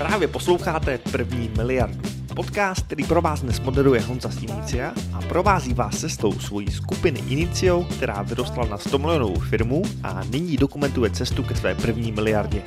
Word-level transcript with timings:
Právě 0.00 0.28
posloucháte 0.28 0.98
První 0.98 1.48
miliardu. 1.48 2.00
Podcast, 2.36 2.86
který 2.86 3.04
pro 3.04 3.22
vás 3.22 3.42
dnes 3.42 3.60
moderuje 3.60 4.00
Honza 4.00 4.28
z 4.28 4.42
Inicia 4.42 4.94
a 5.12 5.22
provází 5.28 5.74
vás 5.74 6.00
cestou 6.00 6.32
svojí 6.32 6.70
skupiny 6.70 7.20
Inicio, 7.28 7.84
která 7.84 8.22
vyrostla 8.22 8.64
na 8.64 8.78
100 8.78 8.98
milionovou 8.98 9.40
firmu 9.40 9.82
a 10.02 10.24
nyní 10.24 10.56
dokumentuje 10.56 11.10
cestu 11.10 11.42
ke 11.42 11.54
své 11.54 11.74
první 11.74 12.12
miliardě. 12.12 12.62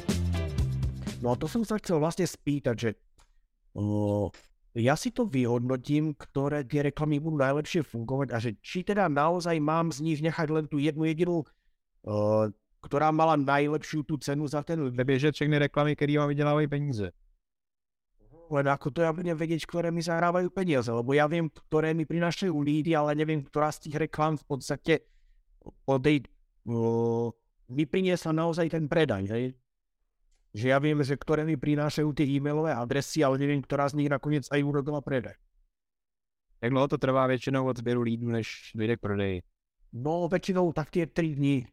No 1.22 1.32
a 1.32 1.36
to 1.36 1.50
som 1.50 1.66
sa 1.66 1.82
chcel 1.82 1.98
vlastne 1.98 2.30
spýtať, 2.30 2.76
že 2.78 2.90
uh, 3.82 4.30
ja 4.78 4.94
si 4.94 5.10
to 5.10 5.26
vyhodnotím, 5.26 6.14
ktoré 6.14 6.62
tie 6.70 6.86
reklamy 6.86 7.18
budú 7.18 7.42
najlepšie 7.42 7.82
fungovať 7.82 8.28
a 8.30 8.38
že 8.38 8.62
či 8.62 8.86
teda 8.86 9.10
naozaj 9.10 9.58
mám 9.58 9.90
z 9.90 10.06
nich 10.06 10.22
nechať 10.22 10.48
len 10.54 10.66
tú 10.70 10.78
jednu 10.78 11.10
jedinú, 11.10 11.42
uh, 12.06 12.46
ktorá 12.84 13.10
mala 13.10 13.42
najlepšiu 13.42 14.06
tú 14.06 14.22
cenu 14.22 14.46
za 14.46 14.62
ten 14.62 14.94
Neběžet 14.94 15.34
všechny 15.34 15.58
reklamy, 15.58 15.96
které 15.96 16.20
vám 16.20 16.30
vydělávají 16.30 16.68
peníze. 16.68 17.12
Len 18.52 18.66
ako 18.68 18.92
to 18.92 19.00
ja 19.06 19.12
budem 19.16 19.38
vedieť, 19.38 19.64
ktoré 19.64 19.94
mi 19.94 20.04
zahrávajú 20.04 20.52
peniaze, 20.52 20.92
lebo 20.92 21.16
ja 21.16 21.30
viem, 21.30 21.48
ktoré 21.48 21.96
mi 21.96 22.04
prinášajú 22.04 22.52
lídy, 22.52 22.92
ale 22.98 23.16
neviem, 23.16 23.40
ktorá 23.44 23.72
z 23.72 23.88
tých 23.88 24.10
reklám 24.10 24.36
v 24.40 24.46
podstate 24.46 24.94
po 25.88 25.96
tej, 26.00 26.28
uh, 26.68 27.32
mi 27.72 27.88
priniesla 27.88 28.36
naozaj 28.36 28.68
ten 28.68 28.86
predaj, 28.92 29.24
hej? 29.32 29.46
Že 30.54 30.66
ja 30.70 30.78
viem, 30.78 31.00
že 31.02 31.18
ktoré 31.18 31.48
mi 31.48 31.58
prinášajú 31.58 32.14
tie 32.14 32.30
e-mailové 32.30 32.76
adresy, 32.78 33.26
ale 33.26 33.42
neviem, 33.42 33.64
ktorá 33.64 33.90
z 33.90 33.98
nich 33.98 34.10
nakoniec 34.12 34.46
aj 34.54 34.62
urobila 34.62 35.02
predaj. 35.02 35.34
Jak 36.62 36.72
dlouho 36.72 36.88
to 36.88 36.98
trvá 36.98 37.28
většinou 37.28 37.66
od 37.68 37.78
sběru 37.78 38.02
lídů, 38.02 38.30
než 38.30 38.72
dojde 38.76 38.98
k 38.98 39.02
prodeji? 39.02 39.42
No, 39.94 40.26
väčšinou 40.28 40.74
tak 40.74 40.90
tie 40.90 41.06
3 41.06 41.36
dní. 41.36 41.68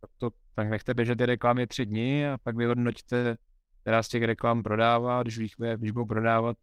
Tak, 0.00 0.10
to, 0.18 0.30
tak 0.54 0.70
nechte 0.70 0.94
běžet 0.94 1.18
ty 1.18 1.26
reklamy 1.26 1.66
tři 1.66 1.86
dny 1.86 2.28
a 2.28 2.38
pak 2.38 2.56
vyhodnoťte, 2.56 3.36
která 3.80 4.02
z 4.02 4.08
těch 4.08 4.22
reklam 4.22 4.62
prodává. 4.62 5.22
Když, 5.22 5.54
bude- 5.56 5.76
když 5.76 5.90
budou 5.90 6.06
prodávat 6.06 6.56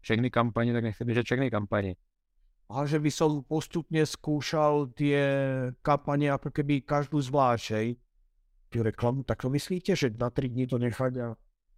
všechny 0.00 0.30
kampaně, 0.30 0.72
tak 0.72 0.84
nechte 0.84 1.04
běžet 1.04 1.24
všechny 1.24 1.50
kampaně. 1.50 1.94
A 2.68 2.84
že 2.84 3.00
by 3.00 3.08
som 3.08 3.40
postupne 3.48 4.04
skúšal 4.04 4.92
tie 4.92 5.24
kampane 5.80 6.28
ako 6.28 6.52
keby 6.52 6.84
každú 6.84 7.16
zvlášť, 7.16 7.66
hej? 7.72 7.96
Tú 8.68 8.84
reklamu, 8.84 9.24
tak 9.24 9.40
to 9.40 9.48
myslíte, 9.48 9.96
že 9.96 10.12
na 10.12 10.28
3 10.28 10.48
dní 10.48 10.66
to 10.68 10.76
nechať 10.76 11.12
a... 11.16 11.26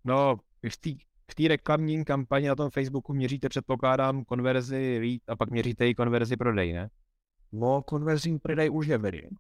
No, 0.05 0.43
v 0.67 0.77
té 0.77 0.91
v 1.31 1.35
té 1.35 1.49
reklamní 1.49 2.05
kampani 2.05 2.49
na 2.49 2.55
tom 2.55 2.71
Facebooku 2.71 3.15
měříte, 3.15 3.49
předpokládám, 3.49 4.25
konverzi 4.25 4.99
lead 5.01 5.21
a 5.29 5.37
pak 5.37 5.51
měříte 5.51 5.89
i 5.89 5.95
konverzi 5.95 6.37
prodej, 6.37 6.73
ne? 6.73 6.91
No, 7.53 7.83
konverzní 7.83 8.39
predaj 8.39 8.71
už 8.71 8.87
neverím. 8.87 9.31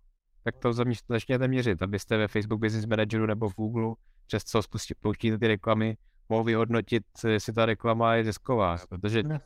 Tak 0.44 0.56
to 0.56 0.72
začněte 1.08 1.48
měřit, 1.48 1.82
abyste 1.82 2.16
ve 2.16 2.28
Facebook 2.28 2.60
Business 2.60 2.86
Manageru 2.86 3.26
nebo 3.26 3.48
v 3.48 3.54
Google, 3.54 3.94
přes 4.30 4.44
co 4.44 4.62
spustí, 4.62 4.94
pouštíte 4.94 5.38
ty 5.38 5.48
reklamy, 5.48 5.96
mohli 6.28 6.52
vyhodnotit, 6.52 7.02
jestli 7.28 7.52
ta 7.52 7.66
reklama 7.66 8.14
je 8.14 8.24
zisková. 8.24 8.78
Protože 8.88 9.18
jedna, 9.18 9.40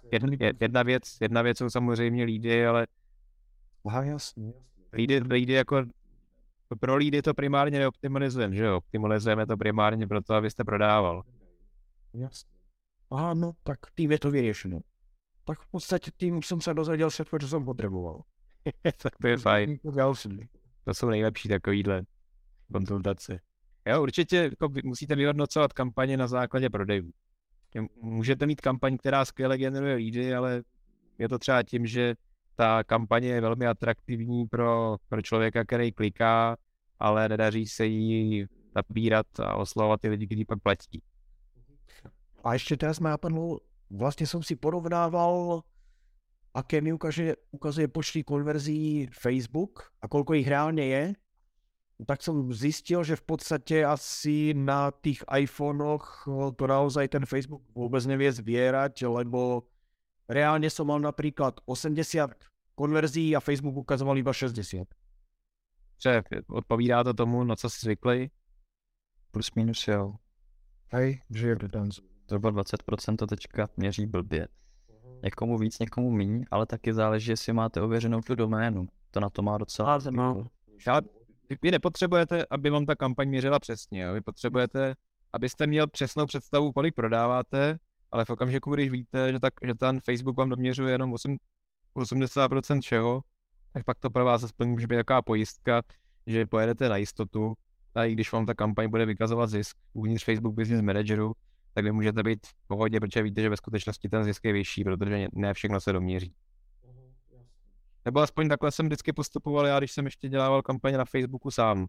jedna, 0.60 0.82
věc, 0.82 1.02
jedna 1.20 1.42
věc 1.42 1.58
jsou 1.58 1.70
samozřejmě 1.70 2.24
lídy, 2.24 2.66
ale 2.66 2.86
Aha, 3.86 4.02
jasně. 4.02 4.52
lídy, 4.92 5.18
lídy 5.18 5.52
jako 5.52 5.84
pro 6.80 6.96
lídy 6.96 7.22
to 7.22 7.34
primárně 7.34 7.78
neoptimalizujeme, 7.78 8.56
že 8.56 8.64
jo? 8.64 8.76
Optimalizujeme 8.76 9.46
to 9.46 9.56
primárně 9.56 10.06
proto, 10.06 10.34
abyste 10.34 10.64
prodával. 10.64 11.22
Jasne. 12.14 12.50
Aha, 13.10 13.34
no 13.34 13.52
tak 13.62 13.78
tým 13.94 14.12
je 14.12 14.18
to 14.18 14.30
vyriešené. 14.30 14.80
Tak 15.44 15.60
v 15.60 15.68
podstate 15.70 16.12
tým 16.16 16.42
som 16.42 16.60
sa 16.60 16.72
dozvedel 16.72 17.08
všetko, 17.08 17.40
čo 17.40 17.48
som 17.48 17.64
potreboval. 17.64 18.24
tak 19.02 19.16
to 19.16 19.28
je 19.28 19.36
fajn. 19.36 19.78
To 20.84 20.94
jsou 20.94 21.08
nejlepší 21.08 21.48
takovýhle 21.48 22.02
konzultace. 22.72 23.40
Jo, 23.86 24.02
určitě 24.02 24.36
jako 24.36 24.68
musíte 24.84 25.14
vyhodnocovat 25.16 25.72
kampaně 25.72 26.16
na 26.16 26.26
základě 26.26 26.70
prodejů. 26.70 27.10
Můžete 28.02 28.46
mít 28.46 28.60
kampaň, 28.60 28.96
která 28.96 29.24
skvěle 29.24 29.58
generuje 29.58 29.94
lídy, 29.94 30.34
ale 30.34 30.62
je 31.18 31.28
to 31.28 31.38
třeba 31.38 31.62
tím, 31.62 31.86
že 31.86 32.14
ta 32.56 32.84
kampaně 32.84 33.28
je 33.28 33.40
velmi 33.40 33.66
atraktivní 33.66 34.46
pro, 34.46 34.96
pro 35.08 35.22
člověka, 35.22 35.64
který 35.64 35.92
kliká, 35.92 36.56
ale 36.98 37.28
nedaří 37.28 37.66
se 37.66 37.86
jí 37.86 38.46
nabírat 38.76 39.26
a 39.40 39.54
oslovovat 39.54 40.00
ty 40.00 40.08
lidi, 40.08 40.26
kteří 40.26 40.44
pak 40.44 40.62
platí. 40.62 41.02
A 42.44 42.60
ešte 42.60 42.76
teraz 42.76 43.00
ma 43.00 43.16
napadlo, 43.16 43.64
vlastne 43.88 44.28
som 44.28 44.44
si 44.44 44.52
porovnával, 44.52 45.64
aké 46.52 46.84
mi 46.84 46.92
ukáže, 46.92 47.40
ukazuje 47.56 47.88
počty 47.88 48.20
konverzií 48.20 49.08
Facebook 49.08 49.88
a 50.04 50.12
koľko 50.12 50.36
ich 50.36 50.44
reálne 50.44 50.84
je. 50.84 51.04
Tak 51.94 52.26
som 52.26 52.50
zistil, 52.50 53.06
že 53.06 53.14
v 53.14 53.24
podstate 53.24 53.86
asi 53.86 54.50
na 54.50 54.90
tých 54.90 55.22
iPhonech 55.30 56.26
eh, 56.26 56.50
to 56.58 56.64
naozaj 56.66 57.06
ten 57.06 57.22
Facebook 57.22 57.62
vôbec 57.70 58.02
nevie 58.02 58.34
zbierať, 58.34 59.06
lebo 59.06 59.70
reálne 60.26 60.66
som 60.66 60.90
mal 60.90 60.98
napríklad 60.98 61.62
80 61.70 62.34
konverzií 62.74 63.38
a 63.38 63.40
Facebook 63.40 63.78
ukazoval 63.86 64.18
iba 64.18 64.34
60. 64.34 64.90
Že 66.02 66.22
odpovídá 66.50 67.04
to 67.04 67.14
tomu, 67.14 67.44
na 67.44 67.56
co 67.56 67.70
jsi 67.70 67.78
zvyklý. 67.80 68.30
Plus 69.30 69.54
minus 69.54 69.88
jo. 69.88 70.14
Hej, 70.90 71.22
že 71.30 71.48
je 71.48 71.56
Zhruba 72.28 72.50
20% 72.50 73.16
to 73.16 73.26
teďka 73.26 73.68
měří 73.76 74.06
blbě. 74.06 74.48
Někomu 75.22 75.58
víc, 75.58 75.78
někomu 75.78 76.10
míň, 76.10 76.44
ale 76.50 76.66
taky 76.66 76.94
záleží, 76.94 77.30
jestli 77.30 77.52
máte 77.52 77.80
ověřenou 77.80 78.20
tu 78.20 78.34
doménu. 78.34 78.86
To 79.10 79.20
na 79.20 79.30
to 79.30 79.42
má 79.42 79.58
docela. 79.58 79.98
no. 80.10 80.46
Ale 80.86 81.02
vy- 81.62 81.70
nepotřebujete, 81.70 82.46
aby 82.50 82.70
vám 82.70 82.86
ta 82.86 82.94
kampaň 82.94 83.28
měřila 83.28 83.58
přesně. 83.58 84.02
Jo? 84.02 84.14
Vy 84.14 84.20
potřebujete, 84.20 84.94
abyste 85.32 85.66
měl 85.66 85.86
přesnou 85.86 86.26
představu, 86.26 86.72
kolik 86.72 86.94
prodáváte, 86.94 87.78
ale 88.12 88.24
v 88.24 88.30
okamžiku, 88.30 88.74
když 88.74 88.90
víte, 88.90 89.32
že, 89.32 89.40
tak, 89.40 89.54
že 89.66 89.74
ten 89.74 90.00
Facebook 90.00 90.36
vám 90.36 90.48
doměřuje 90.48 90.92
jenom 90.92 91.12
8, 91.12 91.36
80% 91.96 92.80
všeho, 92.80 93.22
tak 93.72 93.84
pak 93.84 93.98
to 93.98 94.10
pro 94.10 94.24
vás 94.24 94.42
aspoň 94.42 94.68
může 94.68 94.86
být 94.86 94.96
taková 94.96 95.22
pojistka, 95.22 95.82
že 96.26 96.46
pojedete 96.46 96.88
na 96.88 96.96
jistotu 96.96 97.54
a 97.94 98.04
i 98.04 98.12
když 98.12 98.32
vám 98.32 98.46
ta 98.46 98.54
kampaň 98.54 98.90
bude 98.90 99.06
vykazovat 99.06 99.50
zisk 99.50 99.76
uvnitř 99.92 100.24
Facebook 100.24 100.54
Business 100.54 100.82
Manageru, 100.82 101.32
tak 101.74 101.84
vy 101.84 101.92
můžete 101.92 102.22
být 102.22 102.46
v 102.46 102.66
pohodě, 102.66 103.00
protože 103.00 103.22
víte, 103.22 103.42
že 103.42 103.48
ve 103.48 103.56
skutečnosti 103.56 104.08
ten 104.08 104.24
zisk 104.24 104.44
je 104.44 104.52
vyšší, 104.52 104.84
protože 104.84 105.28
ne 105.32 105.54
všechno 105.54 105.80
se 105.80 105.92
doměří. 105.92 106.34
Nebo 108.04 108.20
aspoň 108.20 108.48
takhle 108.48 108.70
jsem 108.70 108.86
vždycky 108.86 109.12
postupoval 109.12 109.66
já, 109.66 109.78
když 109.78 109.92
jsem 109.92 110.04
ještě 110.04 110.28
dělával 110.28 110.62
kampaně 110.62 110.98
na 110.98 111.04
Facebooku 111.04 111.50
sám. 111.50 111.86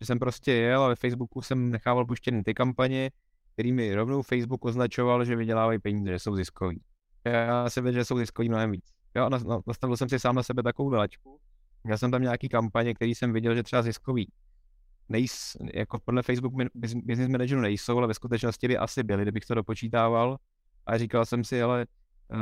Že 0.00 0.06
jsem 0.06 0.18
prostě 0.18 0.52
jel 0.52 0.84
a 0.84 0.88
ve 0.88 0.96
Facebooku 0.96 1.42
jsem 1.42 1.70
nechával 1.70 2.06
puštěny 2.06 2.42
ty 2.42 2.54
kampaně, 2.54 3.10
kterými 3.52 3.94
rovnou 3.94 4.22
Facebook 4.22 4.64
označoval, 4.64 5.24
že 5.24 5.36
vydělávají 5.36 5.78
peníze, 5.78 6.12
že 6.12 6.18
jsou 6.18 6.36
ziskový. 6.36 6.82
Já 7.24 7.70
si 7.70 7.80
věděl, 7.80 8.00
že 8.00 8.04
jsou 8.04 8.18
ziskový 8.18 8.48
mnohem 8.48 8.70
víc. 8.70 8.84
Jo, 9.14 9.30
nastavil 9.66 9.96
jsem 9.96 10.08
si 10.08 10.18
sám 10.18 10.34
na 10.34 10.42
sebe 10.42 10.62
takovou 10.62 10.90
lačku. 10.90 11.38
Měl 11.84 11.98
jsem 11.98 12.10
tam 12.10 12.22
nějaký 12.22 12.48
kampaně, 12.48 12.94
který 12.94 13.14
jsem 13.14 13.32
viděl, 13.32 13.54
že 13.54 13.62
třeba 13.62 13.82
ziskový 13.82 14.32
nejs, 15.08 15.56
jako 15.74 15.98
podle 16.04 16.22
Facebook 16.22 16.52
Business 16.74 17.28
Manageru 17.28 17.60
nejsou, 17.60 17.98
ale 17.98 18.06
ve 18.06 18.14
skutečnosti 18.14 18.68
by 18.68 18.78
asi 18.78 19.02
byly, 19.02 19.22
kdybych 19.22 19.44
to 19.44 19.54
dopočítával. 19.54 20.36
A 20.86 20.98
říkal 20.98 21.26
jsem 21.26 21.44
si, 21.44 21.62
ale 21.62 21.86
uh, 22.28 22.38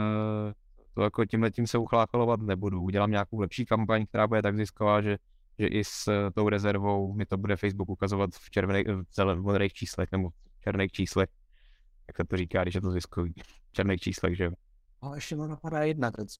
to 0.94 1.02
jako 1.02 1.24
tímhle 1.24 1.50
tím 1.50 1.66
se 1.66 1.78
uchlácholovat 1.78 2.40
nebudu. 2.40 2.82
Udělám 2.82 3.10
nějakou 3.10 3.40
lepší 3.40 3.66
kampaň, 3.66 4.06
která 4.06 4.26
bude 4.26 4.42
tak 4.42 4.56
zisková, 4.56 5.00
že, 5.00 5.18
že 5.58 5.66
i 5.66 5.84
s 5.84 6.08
eh, 6.08 6.30
tou 6.30 6.48
rezervou 6.48 7.12
mi 7.14 7.26
to 7.26 7.36
bude 7.36 7.56
Facebook 7.56 7.88
ukazovat 7.88 8.30
v 8.34 8.50
červených, 8.50 8.86
v 8.86 9.02
zelen- 9.18 9.42
modrých 9.42 9.72
číslech 9.72 10.08
nebo 10.12 10.30
v 10.30 10.60
černých 10.60 10.92
číslech. 10.92 11.28
Jak 12.08 12.16
se 12.16 12.24
to 12.24 12.36
říká, 12.36 12.62
když 12.62 12.74
je 12.74 12.80
to 12.80 12.90
ziskový. 12.90 13.34
V 13.68 13.72
černých 13.72 14.00
číslech, 14.00 14.36
že 14.36 14.44
jo. 14.44 14.52
Ale 15.00 15.16
ešte 15.16 15.32
ma 15.36 15.48
napadá 15.48 15.88
jedna 15.88 16.12
vec. 16.12 16.36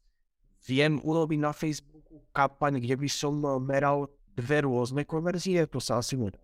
Viem 0.69 1.01
urobiť 1.01 1.39
na 1.41 1.57
Facebooku 1.57 2.21
kampaň, 2.37 2.77
kde 2.77 2.97
by 2.97 3.09
som 3.09 3.41
eh, 3.41 3.57
meral 3.61 4.09
dve 4.37 4.61
rôzne 4.65 5.05
konverzie, 5.05 5.67
to 5.67 5.81
sa 5.81 5.99
asi 6.01 6.17
nedá. 6.17 6.39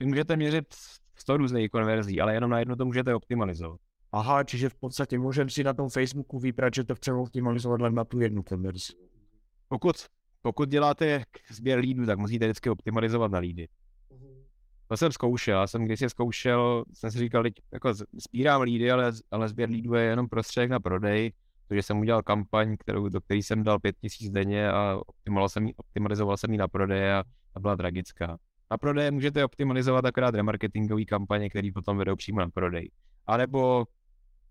Můžete 0.00 0.36
měřit 0.36 0.74
100 1.14 1.36
různých 1.36 1.70
konverzí, 1.70 2.20
ale 2.20 2.34
jenom 2.34 2.50
na 2.50 2.58
jedno 2.58 2.76
to 2.76 2.84
můžete 2.84 3.14
optimalizovat. 3.14 3.80
Aha, 4.12 4.44
čiže 4.44 4.68
v 4.68 4.76
podstate 4.76 5.16
môžem 5.16 5.48
si 5.48 5.64
na 5.64 5.72
tom 5.72 5.88
Facebooku 5.88 6.36
vybrať, 6.36 6.84
že 6.84 6.84
to 6.84 6.94
chcem 7.00 7.16
optimalizovať 7.16 7.80
len 7.80 7.94
na 7.96 8.04
tú 8.04 8.20
jednu 8.20 8.44
konverziu. 8.44 9.00
Pokud, 9.68 9.96
pokud 10.42 10.68
děláte 10.68 11.24
sběr 11.50 11.78
lídů, 11.78 12.06
tak 12.06 12.18
musíte 12.18 12.44
vždycky 12.44 12.70
optimalizovat 12.70 13.32
na 13.32 13.38
lídy. 13.38 13.68
To 14.88 14.96
jsem 14.96 15.12
zkoušel, 15.12 15.60
já 15.60 15.66
jsem 15.66 15.84
kdysi 15.84 16.10
zkoušel, 16.10 16.84
jsem 16.92 17.10
si 17.10 17.18
říkal, 17.18 17.44
jako 17.72 17.94
sbírám 18.12 18.62
lídy, 18.62 18.90
ale, 18.90 19.12
ale 19.30 19.48
sběr 19.48 19.70
lídů 19.70 19.94
je 19.94 20.02
jenom 20.04 20.28
prostředek 20.28 20.70
na 20.70 20.80
prodej, 20.80 21.32
takže 21.68 21.82
jsem 21.82 21.98
udělal 21.98 22.22
kampaň, 22.22 22.76
kterou, 22.76 23.08
do 23.08 23.20
které 23.20 23.38
jsem 23.38 23.62
dal 23.62 23.78
5000 23.78 24.30
denně 24.30 24.70
a 24.70 25.00
optimalizoval 25.06 25.48
jsem, 25.48 25.66
ji- 25.66 25.74
optimalizoval 25.76 26.36
jsem 26.36 26.52
ji 26.52 26.58
na 26.58 26.68
prodej 26.68 27.12
a, 27.12 27.24
a 27.54 27.60
byla 27.60 27.76
tragická. 27.76 28.38
Na 28.70 28.78
prodej 28.78 29.10
můžete 29.10 29.44
optimalizovat 29.44 30.04
akorát 30.04 30.34
remarketingové 30.34 31.04
kampaně, 31.04 31.50
které 31.50 31.68
potom 31.74 31.96
vedou 31.96 32.16
přímo 32.16 32.40
na 32.40 32.48
prodej. 32.48 32.90
A 33.26 33.36
nebo 33.36 33.84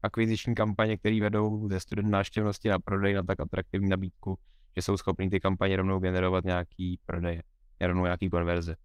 akviziční 0.03 0.55
kampaně, 0.55 0.97
které 0.97 1.21
vedou 1.21 1.69
ze 1.69 1.79
student 1.79 2.09
návštěvnosti 2.09 2.69
na 2.69 2.79
prodej 2.79 3.13
na 3.13 3.23
tak 3.23 3.39
atraktivní 3.39 3.89
nabídku, 3.89 4.37
že 4.75 4.81
jsou 4.81 4.97
schopní 4.97 5.29
ty 5.29 5.39
kampaně 5.39 5.75
rovnou 5.75 5.99
generovat 5.99 6.45
nějaký 6.45 6.99
prodej, 7.05 7.41
rovnou 7.81 8.03
nějaký 8.03 8.29
konverze. 8.29 8.75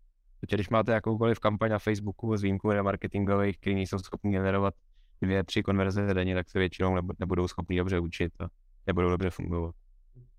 Protože 0.40 0.56
když 0.56 0.68
máte 0.68 0.92
jakoukoliv 0.92 1.38
kampaň 1.38 1.70
na 1.70 1.78
Facebooku 1.78 2.36
s 2.36 2.42
výjimkou 2.42 2.82
marketingových, 2.82 3.58
který 3.58 3.74
nejsou 3.74 3.98
schopni 3.98 4.32
generovat 4.32 4.74
dvě, 5.22 5.44
tři 5.44 5.62
konverze 5.62 6.14
denně, 6.14 6.34
tak 6.34 6.50
se 6.50 6.58
většinou 6.58 6.98
nebudou 7.18 7.48
schopni 7.48 7.78
dobře 7.78 7.98
učit 7.98 8.32
a 8.40 8.48
nebudou 8.86 9.10
dobře 9.10 9.30
fungovat. 9.30 9.74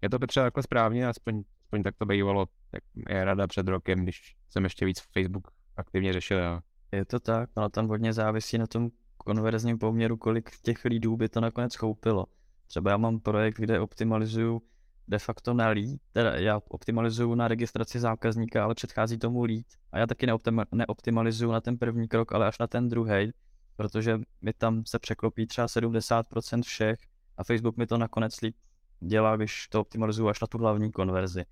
Je 0.01 0.09
to 0.09 0.19
Petře 0.19 0.41
takhle 0.41 0.63
správně, 0.63 1.07
aspoň, 1.07 1.44
aspoň 1.63 1.83
tak 1.83 1.95
to 1.97 2.06
bývalo, 2.06 2.45
tak 2.71 2.83
je 3.09 3.25
rada 3.25 3.47
před 3.47 3.68
rokem, 3.68 4.03
když 4.03 4.35
jsem 4.50 4.63
ještě 4.63 4.85
víc 4.85 5.00
Facebook 5.13 5.47
aktivně 5.77 6.13
řešil. 6.13 6.38
Já. 6.38 6.62
Je 6.91 7.06
to 7.06 7.19
tak, 7.19 7.50
ale 7.56 7.69
tam 7.69 7.88
hodně 7.88 8.13
závisí 8.13 8.57
na 8.57 8.68
tom 8.68 8.89
konverzním 9.27 9.77
poměru, 9.77 10.18
kolik 10.18 10.51
těch 10.62 10.85
lidů 10.85 11.18
by 11.18 11.29
to 11.29 11.41
nakonec 11.41 11.75
choupilo. 11.75 12.25
Třeba 12.68 12.91
já 12.91 12.97
mám 12.97 13.19
projekt, 13.19 13.57
kde 13.57 13.79
optimalizuju 13.79 14.62
de 15.07 15.19
facto 15.19 15.53
na 15.53 15.69
lead, 15.69 16.00
teda 16.13 16.35
já 16.35 16.62
optimalizuju 16.68 17.35
na 17.35 17.47
registraci 17.47 18.00
zákazníka, 18.00 18.63
ale 18.63 18.75
předchází 18.75 19.18
tomu 19.18 19.44
lead. 19.44 19.65
A 19.91 20.00
já 20.00 20.07
taky 20.07 20.25
neoptima, 20.25 20.65
neoptimalizuju 20.71 21.51
na 21.51 21.62
ten 21.62 21.77
první 21.77 22.07
krok, 22.07 22.31
ale 22.31 22.47
až 22.47 22.59
na 22.59 22.68
ten 22.68 22.89
druhý, 22.89 23.31
protože 23.75 24.19
mi 24.41 24.53
tam 24.53 24.85
se 24.85 25.00
překlopí 25.00 25.47
třeba 25.47 25.68
70% 25.68 26.62
všech 26.62 27.00
a 27.38 27.44
Facebook 27.44 27.77
mi 27.77 27.88
to 27.88 27.97
nakonec 27.97 28.41
líp 28.41 28.56
dělá, 29.00 29.35
když 29.35 29.68
to 29.68 29.81
optimalizuju 29.81 30.29
až 30.29 30.39
na 30.39 30.47
tu 30.47 30.57
hlavní 30.57 30.91
konverzi. 30.91 31.45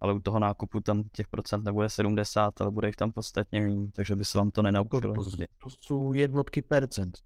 Ale 0.00 0.14
u 0.14 0.20
toho 0.20 0.38
nákupu 0.38 0.80
tam 0.80 1.02
těch 1.12 1.28
procent 1.28 1.64
nebude 1.64 1.88
70, 1.88 2.60
ale 2.60 2.70
bude 2.70 2.88
jich 2.88 2.96
tam 2.96 3.12
podstatně 3.12 3.60
méně, 3.60 3.88
takže 3.92 4.16
by 4.16 4.24
se 4.24 4.38
vám 4.38 4.50
to 4.50 4.62
nenaučilo. 4.62 5.14
To, 5.14 5.24
to 5.58 5.70
jsou 5.80 6.12
jednotky 6.12 6.62
percent. 6.62 7.18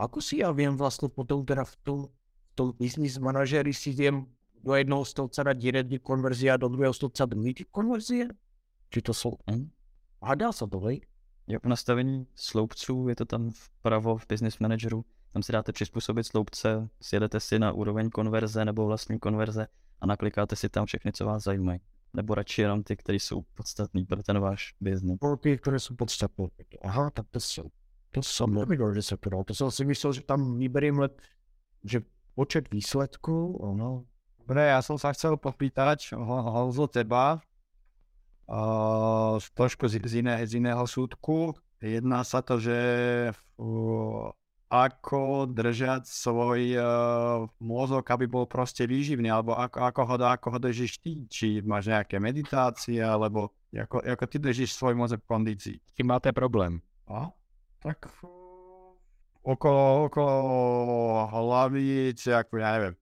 Ako 0.00 0.24
si 0.24 0.40
ja 0.40 0.48
viem 0.48 0.80
vlastne 0.80 1.12
potom 1.12 1.44
teda 1.44 1.60
v 1.68 1.74
tom, 1.84 1.98
v 2.08 2.50
tom 2.56 2.72
business 2.72 3.20
manažeri 3.20 3.76
si 3.76 3.92
viem 3.92 4.24
do 4.64 4.72
jednoho 4.72 5.04
stolca 5.04 5.44
dať 5.44 5.60
jeden 5.60 5.84
typ 5.88 6.02
konverzie 6.02 6.48
a 6.52 6.56
do 6.56 6.72
druhého 6.72 6.92
stolca 6.96 7.28
druhý 7.28 7.52
typ 7.52 7.68
konverzie? 7.68 8.32
Či 8.90 9.02
to 9.02 9.14
jsou... 9.14 9.36
Hm? 9.50 9.70
A 10.22 10.34
dá 10.34 10.52
se 10.52 10.66
to, 10.66 10.80
hej? 10.80 11.00
Jo, 11.46 11.58
v 11.62 11.68
nastavení 11.68 12.26
sloupců 12.34 13.08
je 13.08 13.16
to 13.16 13.24
tam 13.24 13.50
vpravo 13.50 14.16
v 14.16 14.26
Business 14.28 14.58
Manageru. 14.58 15.04
Tam 15.32 15.42
si 15.42 15.52
dáte 15.52 15.72
přizpůsobit 15.72 16.26
sloupce, 16.26 16.88
sjedete 17.00 17.40
si 17.40 17.58
na 17.58 17.72
úroveň 17.72 18.10
konverze 18.10 18.64
nebo 18.64 18.86
vlastní 18.86 19.18
konverze 19.18 19.66
a 20.00 20.06
naklikáte 20.06 20.56
si 20.56 20.68
tam 20.68 20.86
všechny, 20.86 21.12
co 21.12 21.26
vás 21.26 21.42
zajímají. 21.42 21.80
Nebo 22.14 22.34
radši 22.34 22.62
jenom 22.62 22.82
ty, 22.82 22.96
které 22.96 23.16
jsou 23.16 23.42
podstatný 23.54 24.04
pro 24.04 24.22
ten 24.22 24.38
váš 24.38 24.74
business. 24.80 25.18
Pro 25.18 25.36
ty, 25.36 25.58
které 25.58 25.78
jsou 25.78 25.94
podstatné. 25.94 26.46
Aha, 26.82 27.10
tak 27.10 27.26
to 27.30 27.40
jsou. 27.40 27.70
To 28.10 28.22
jsem 28.22 28.54
nevěděl, 28.54 28.94
že 28.94 29.02
se 29.02 29.16
to 29.16 29.30
dalo. 29.30 29.44
To 29.44 29.54
jsem 29.54 29.70
si 29.70 29.84
myslel, 29.84 30.12
že 30.12 30.20
tam 30.20 30.58
vyberím 30.58 30.98
let, 30.98 31.22
že 31.84 32.00
počet 32.34 32.70
výsledků, 32.70 33.56
ono. 33.56 34.04
Dobre, 34.50 34.66
ja 34.66 34.82
som 34.82 34.98
sa 34.98 35.14
chcel 35.14 35.38
popýtať 35.38 36.10
Honzo 36.18 36.90
teba, 36.90 37.38
uh, 38.50 39.38
trošku 39.54 39.86
z, 39.86 40.02
z, 40.02 40.26
iné, 40.26 40.42
z 40.42 40.58
súdku. 40.90 41.54
Jedná 41.78 42.26
sa 42.26 42.42
to, 42.42 42.58
že 42.58 42.78
uh, 43.62 44.34
ako 44.70 45.50
držať 45.50 46.06
svoj 46.06 46.78
uh, 46.78 46.84
mozog, 47.58 48.06
aby 48.06 48.30
bol 48.30 48.46
proste 48.46 48.86
výživný, 48.86 49.26
alebo 49.26 49.58
ako, 49.58 49.82
ako, 49.82 50.00
ho, 50.06 50.16
ako 50.22 50.46
ho 50.54 50.58
držíš 50.62 51.02
ty, 51.02 51.26
či 51.26 51.58
máš 51.66 51.90
nejaké 51.90 52.22
meditácie, 52.22 53.02
alebo 53.02 53.50
ako, 53.74 53.98
ako 53.98 54.24
ty 54.30 54.36
držíš 54.38 54.78
svoj 54.78 54.94
mozog 54.94 55.26
v 55.26 55.30
kondícii. 55.30 55.76
Kým 55.98 56.14
máte 56.14 56.30
problém? 56.30 56.78
A? 57.10 57.34
Tak 57.82 58.14
okolo, 59.42 60.06
okolo 60.06 60.38
hlavy, 61.34 62.14
či 62.14 62.30
ako, 62.30 62.62
ja 62.62 62.70
neviem, 62.78 62.94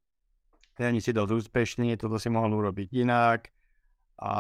není 0.81 1.05
si 1.05 1.13
dosť 1.13 1.33
úspešný, 1.37 2.01
toto 2.01 2.17
si 2.17 2.33
mohol 2.33 2.65
urobiť 2.65 2.89
inak 2.97 3.53
a 4.25 4.33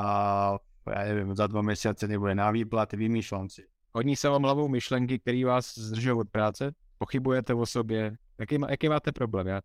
ja 0.88 1.02
neviem, 1.04 1.36
za 1.36 1.44
dva 1.44 1.60
mesiace 1.60 2.08
nebude 2.08 2.32
na 2.32 2.48
výplaty, 2.48 2.96
vymýšľam 2.96 3.52
si. 3.52 3.68
Hodní 3.92 4.16
se 4.16 4.28
vám 4.28 4.42
hlavou 4.42 4.68
myšlenky, 4.68 5.18
které 5.18 5.44
vás 5.44 5.78
zdržují 5.78 6.16
od 6.24 6.28
práce, 6.30 6.72
pochybujete 6.98 7.54
o 7.54 7.66
sobě, 7.66 8.16
jaký, 8.38 8.58
jaký 8.68 8.88
máte 8.88 9.12
problém? 9.12 9.46
Já, 9.46 9.60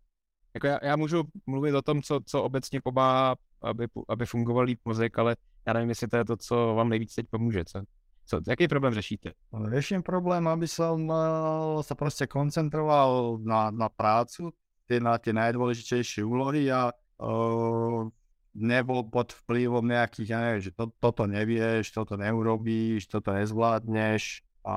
jako 0.54 0.66
já, 0.66 0.78
já 0.82 0.96
můžu 0.96 1.22
mluvit 1.46 1.74
o 1.74 1.82
tom, 1.82 2.02
co, 2.02 2.20
co 2.26 2.42
obecně 2.42 2.80
pomáhá, 2.80 3.36
aby, 3.62 3.86
aby 4.08 4.26
fungoval 4.26 4.64
líp 4.64 4.80
mozek, 4.84 5.18
ale 5.18 5.36
já 5.66 5.72
nevím, 5.72 5.88
jestli 5.88 6.08
to 6.08 6.16
je 6.16 6.24
to, 6.24 6.36
co 6.36 6.74
vám 6.74 6.88
nejvíc 6.88 7.14
teď 7.14 7.26
pomůže. 7.30 7.64
Co? 7.64 7.82
Co, 8.26 8.40
jaký 8.48 8.68
problém 8.68 8.94
řešíte? 8.94 9.32
Řeším 9.68 10.02
problém, 10.02 10.48
aby 10.48 10.68
som 10.68 10.96
uh, 11.08 11.82
sa 11.84 11.94
proste 11.94 12.24
koncentroval 12.26 13.38
na, 13.44 13.68
na 13.68 13.88
prácu, 13.92 14.48
tie, 14.88 14.96
na 14.96 15.20
tie 15.20 15.36
najdôležitejšie 15.36 16.24
úlohy 16.24 16.72
a 16.72 16.88
uh, 17.20 18.08
nebol 18.56 19.04
pod 19.12 19.36
vplyvom 19.44 19.84
nejakých, 19.84 20.28
ja 20.30 20.38
neviem, 20.40 20.62
že 20.64 20.72
to, 20.72 20.88
toto 21.02 21.28
nevieš, 21.28 21.92
toto 21.92 22.16
neurobíš, 22.16 23.12
toto 23.12 23.36
nezvládneš 23.36 24.40
a 24.64 24.74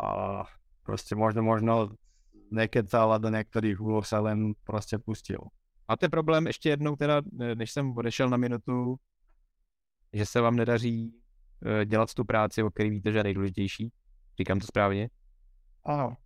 proste 0.83 1.15
možno, 1.15 1.39
možno 1.39 1.95
nekecal 2.51 3.13
a 3.13 3.17
do 3.17 3.29
některých 3.29 3.81
úloh 3.81 4.07
se 4.07 4.17
len 4.17 4.53
prostě 4.63 4.97
pustil. 4.97 5.39
Máte 5.87 6.09
problém 6.09 6.47
ještě 6.47 6.69
jednou 6.69 6.95
teda, 6.95 7.21
než 7.55 7.71
jsem 7.71 7.97
odešel 7.97 8.29
na 8.29 8.37
minutu, 8.37 8.95
že 10.13 10.25
se 10.25 10.41
vám 10.41 10.55
nedaří 10.55 11.13
eh, 11.65 11.85
dělat 11.85 12.13
tu 12.13 12.25
práci, 12.25 12.63
o 12.63 12.69
které 12.69 12.89
víte, 12.89 13.11
že 13.11 13.19
je 13.19 13.23
nejdůležitější? 13.23 13.91
Říkám 14.37 14.59
to 14.59 14.67
správně? 14.67 15.09
Ano. 15.85 16.17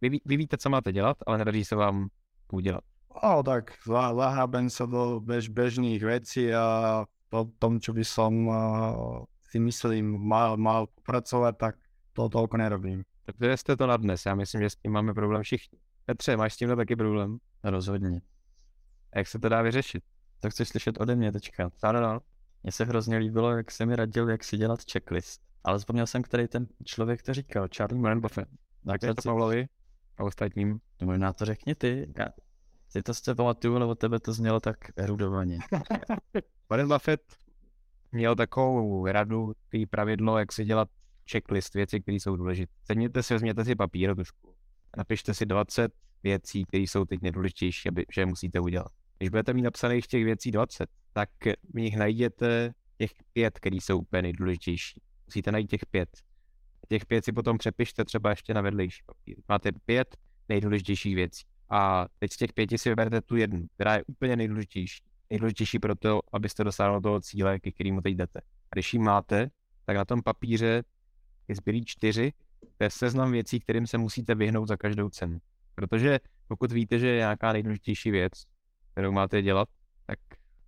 Vy, 0.00 0.20
vy 0.24 0.36
víte, 0.36 0.56
co 0.56 0.70
máte 0.70 0.92
dělat, 0.92 1.16
ale 1.26 1.38
nedaří 1.38 1.64
se 1.64 1.76
vám 1.76 2.08
udělat. 2.52 2.84
Ano, 3.22 3.42
tak 3.42 3.72
zahrabem 3.86 4.70
se 4.70 4.86
do 4.86 5.20
bež, 5.20 5.48
bežných 5.48 6.02
věcí 6.02 6.54
a 6.54 7.06
to, 7.28 7.50
tom, 7.58 7.80
čo 7.80 7.92
by 7.92 8.04
som 8.04 8.46
uh, 8.46 9.24
si 9.50 9.58
myslím 9.58 10.18
mal, 10.18 10.56
mal 10.56 10.86
pracovat, 11.02 11.58
tak 11.58 11.74
to 12.12 12.28
tolko 12.28 12.56
nerobím. 12.56 13.02
Takže 13.24 13.56
jste 13.56 13.76
to 13.76 13.86
na 13.86 13.96
dnes. 13.96 14.26
Já 14.26 14.34
myslím, 14.34 14.60
že 14.60 14.70
s 14.70 14.76
tím 14.76 14.92
máme 14.92 15.14
problém 15.14 15.42
všichni. 15.42 15.78
Petře, 16.06 16.36
máš 16.36 16.54
s 16.54 16.56
tímhle 16.56 16.76
taky 16.76 16.96
problém? 16.96 17.38
Rozhodně. 17.64 18.20
A 19.12 19.18
jak 19.18 19.26
se 19.26 19.38
to 19.38 19.48
dá 19.48 19.62
vyřešit? 19.62 20.04
To 20.40 20.50
chceš 20.50 20.68
slyšet 20.68 21.00
ode 21.00 21.16
mě 21.16 21.32
teďka. 21.32 21.70
Ano, 21.82 22.00
no. 22.00 22.20
Mně 22.62 22.72
se 22.72 22.84
hrozně 22.84 23.16
líbilo, 23.16 23.50
jak 23.56 23.70
se 23.70 23.86
mi 23.86 23.96
radil, 23.96 24.30
jak 24.30 24.44
si 24.44 24.56
dělat 24.56 24.80
checklist. 24.92 25.42
Ale 25.64 25.78
zapomněl 25.78 26.06
jsem, 26.06 26.22
který 26.22 26.48
ten 26.48 26.66
člověk 26.84 27.22
to 27.22 27.34
říkal. 27.34 27.68
Charlie 27.76 28.02
Warren 28.02 28.20
Buffett. 28.20 28.50
Tak 28.86 29.00
to 29.00 29.14
Pavlovi 29.24 29.68
a 30.18 30.24
ostatním. 30.24 30.80
No 31.00 31.06
možná 31.06 31.32
to 31.32 31.44
řekni 31.44 31.74
ty. 31.74 32.12
Já 32.18 32.26
si 32.88 33.02
to 33.02 33.14
jste 33.14 33.34
pamatuju, 33.34 33.76
ale 33.76 33.86
od 33.86 33.98
tebe 33.98 34.20
to 34.20 34.32
znělo 34.32 34.60
tak 34.60 34.76
erudovaně. 34.96 35.58
Warren 36.70 36.88
Buffett 36.88 37.22
měl 38.12 38.36
takovou 38.36 39.06
radu, 39.06 39.52
tý 39.68 39.86
pravidlo, 39.86 40.38
jak 40.38 40.52
si 40.52 40.64
dělat 40.64 40.88
checklist 41.30 41.74
věcí, 41.74 42.00
které 42.00 42.16
jsou 42.16 42.36
důležité. 42.36 42.72
Sedněte 42.84 43.22
si, 43.22 43.34
vezměte 43.34 43.64
si 43.64 43.74
papír 43.74 44.14
trošku. 44.14 44.54
Napište 44.96 45.34
si 45.34 45.46
20 45.46 45.92
věcí, 46.22 46.64
které 46.64 46.82
jsou 46.82 47.04
teď 47.04 47.22
nejdůležitější, 47.22 47.88
aby, 47.88 48.04
že 48.14 48.26
musíte 48.26 48.60
udělat. 48.60 48.92
Když 49.18 49.28
budete 49.28 49.52
mít 49.52 49.62
napsaných 49.62 50.06
těch 50.06 50.24
věcí 50.24 50.50
20, 50.50 50.88
tak 51.12 51.28
v 51.74 51.80
nich 51.80 51.96
najdete 51.96 52.74
těch 52.98 53.10
pět, 53.32 53.58
které 53.58 53.76
jsou 53.76 53.98
úplně 53.98 54.22
nejdůležitější. 54.22 55.00
Musíte 55.26 55.52
najít 55.52 55.70
těch 55.70 55.86
pět. 55.86 56.08
Těch 56.88 57.06
pět 57.06 57.24
si 57.24 57.32
potom 57.32 57.58
přepište 57.58 58.04
třeba 58.04 58.30
ještě 58.30 58.54
na 58.54 58.60
vedlejší 58.60 59.02
papír. 59.06 59.36
Máte 59.48 59.72
pět 59.72 60.16
nejdůležitějších 60.48 61.14
věcí. 61.14 61.44
A 61.70 62.06
teď 62.18 62.32
z 62.32 62.36
těch 62.36 62.52
pěti 62.52 62.78
si 62.78 62.88
vyberete 62.88 63.20
tu 63.20 63.36
jednu, 63.36 63.66
která 63.74 63.94
je 63.94 64.04
úplně 64.06 64.36
nejdůležitější. 64.36 65.02
Nejdůležitější 65.30 65.78
pro 65.78 65.94
to, 65.94 66.20
abyste 66.32 66.64
dosáhli 66.64 67.02
toho 67.02 67.20
cíle, 67.20 67.60
ke 67.60 67.72
kterému 67.72 68.00
teď 68.00 68.14
jdete. 68.14 68.40
A 68.40 68.74
když 68.74 68.94
ji 68.94 68.98
máte, 68.98 69.50
tak 69.84 69.96
na 69.96 70.04
tom 70.04 70.22
papíře 70.22 70.82
je 71.48 71.54
zbylý 71.54 71.84
čtyři, 71.84 72.32
to 72.76 72.84
je 72.84 72.90
seznam 72.90 73.32
věcí, 73.32 73.60
kterým 73.60 73.86
se 73.86 73.98
musíte 73.98 74.34
vyhnout 74.34 74.68
za 74.68 74.76
každou 74.76 75.08
cenu. 75.10 75.38
Protože 75.74 76.20
pokud 76.48 76.72
víte, 76.72 76.98
že 76.98 77.08
je 77.08 77.16
nějaká 77.16 77.52
nejdůležitější 77.52 78.10
věc, 78.10 78.32
kterou 78.92 79.12
máte 79.12 79.42
dělat, 79.42 79.68
tak 80.06 80.18